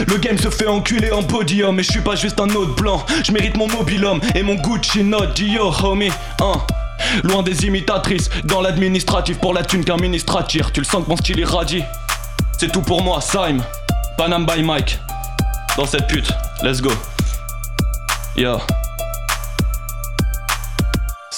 [0.07, 3.05] Le game se fait enculer en podium et je suis pas juste un autre blanc.
[3.25, 5.37] Je mérite mon mobilhome et mon Gucci note.
[5.39, 6.53] Yo homie, hein.
[7.23, 10.71] Loin des imitatrices, dans l'administratif pour la thune qu'un ministre attire.
[10.71, 11.83] Tu le sens que mon style irradie.
[12.57, 13.61] C'est tout pour moi, Sime.
[14.17, 14.97] Panam by Mike.
[15.75, 16.31] Dans cette pute,
[16.63, 16.91] let's go.
[18.37, 18.59] Yo.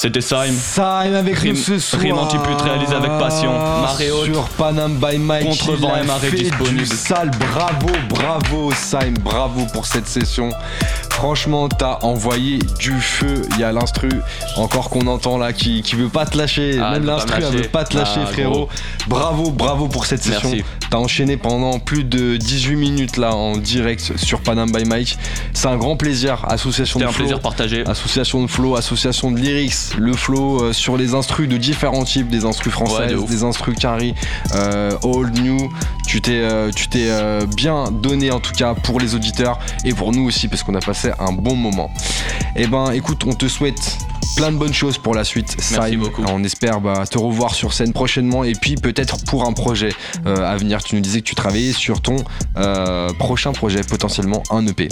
[0.02, 0.54] C'était Saim.
[0.54, 2.02] Saim avec Rime- nous ce soir.
[2.02, 3.52] rime anti-pute réalisé avec passion.
[3.52, 4.32] Marée haute.
[4.32, 5.44] Sur Panam by Mike.
[5.50, 6.86] Contre vent et marée disponible.
[6.88, 7.30] sale.
[7.38, 10.52] Bravo, bravo Saim, bravo pour cette session.
[11.24, 13.42] Franchement, t'as envoyé du feu.
[13.52, 14.08] Il y a l'instru
[14.56, 16.80] encore qu'on entend là qui, qui veut pas te lâcher.
[16.82, 18.52] Ah, Même l'instru, elle veut pas te lâcher, Ah, frérot.
[18.54, 18.70] gros.
[19.10, 20.48] Bravo, bravo pour cette session.
[20.50, 20.64] Merci.
[20.90, 25.18] T'as enchaîné pendant plus de 18 minutes là en direct sur Panam by Mike.
[25.54, 26.46] C'est un grand plaisir.
[26.48, 27.18] Association de un flow.
[27.26, 27.84] plaisir partagé.
[27.86, 32.30] Association de flow, association de lyrics, le flow euh, sur les instrus de différents types,
[32.30, 34.16] des instrus Ouais, françaises, de des instrus carry,
[34.56, 35.70] euh, old, new.
[36.08, 37.10] Tu t'es, euh, tu t'es
[37.56, 40.80] bien donné en tout cas pour les auditeurs et pour nous aussi parce qu'on a
[40.80, 41.92] passé un bon moment.
[42.56, 43.98] Et ben, écoute, on te souhaite
[44.36, 45.56] plein de bonnes choses pour la suite.
[45.58, 46.00] Merci Saïm.
[46.00, 46.24] beaucoup.
[46.28, 49.90] On espère bah, te revoir sur scène prochainement et puis peut-être pour un projet
[50.26, 50.84] euh, à venir.
[50.84, 52.18] Tu nous disais que tu travaillais sur ton
[52.58, 54.90] euh, prochain projet, potentiellement un EP.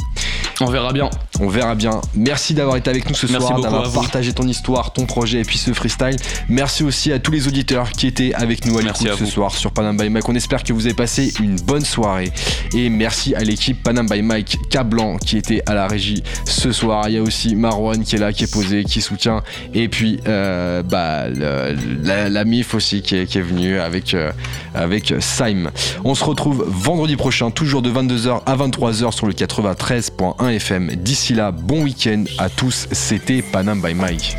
[0.59, 1.09] On verra bien.
[1.39, 2.01] On verra bien.
[2.15, 5.43] Merci d'avoir été avec nous ce Merci soir, d'avoir partagé ton histoire, ton projet et
[5.43, 6.17] puis ce freestyle.
[6.49, 9.71] Merci aussi à tous les auditeurs qui étaient avec nous à l'écoute ce soir sur
[9.71, 10.27] Panam by Mike.
[10.27, 12.31] On espère que vous avez passé une bonne soirée.
[12.73, 16.06] Et merci à l'équipe Panam by Mike Cablan qui était à la régie
[16.45, 17.09] ce soir.
[17.09, 19.43] Il y a aussi Marwan qui est là, qui est posé, qui soutient.
[19.73, 24.31] Et puis euh, bah, la, MIF aussi qui est, venue avec, euh,
[24.73, 25.71] avec Saim.
[26.03, 30.95] On se retrouve vendredi prochain, toujours de 22h à 23h sur le 93.1 FM.
[30.95, 32.87] D'ici là, bon week-end à tous.
[32.91, 34.35] C'était Panam by Mike.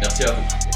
[0.00, 0.69] Merci à vous.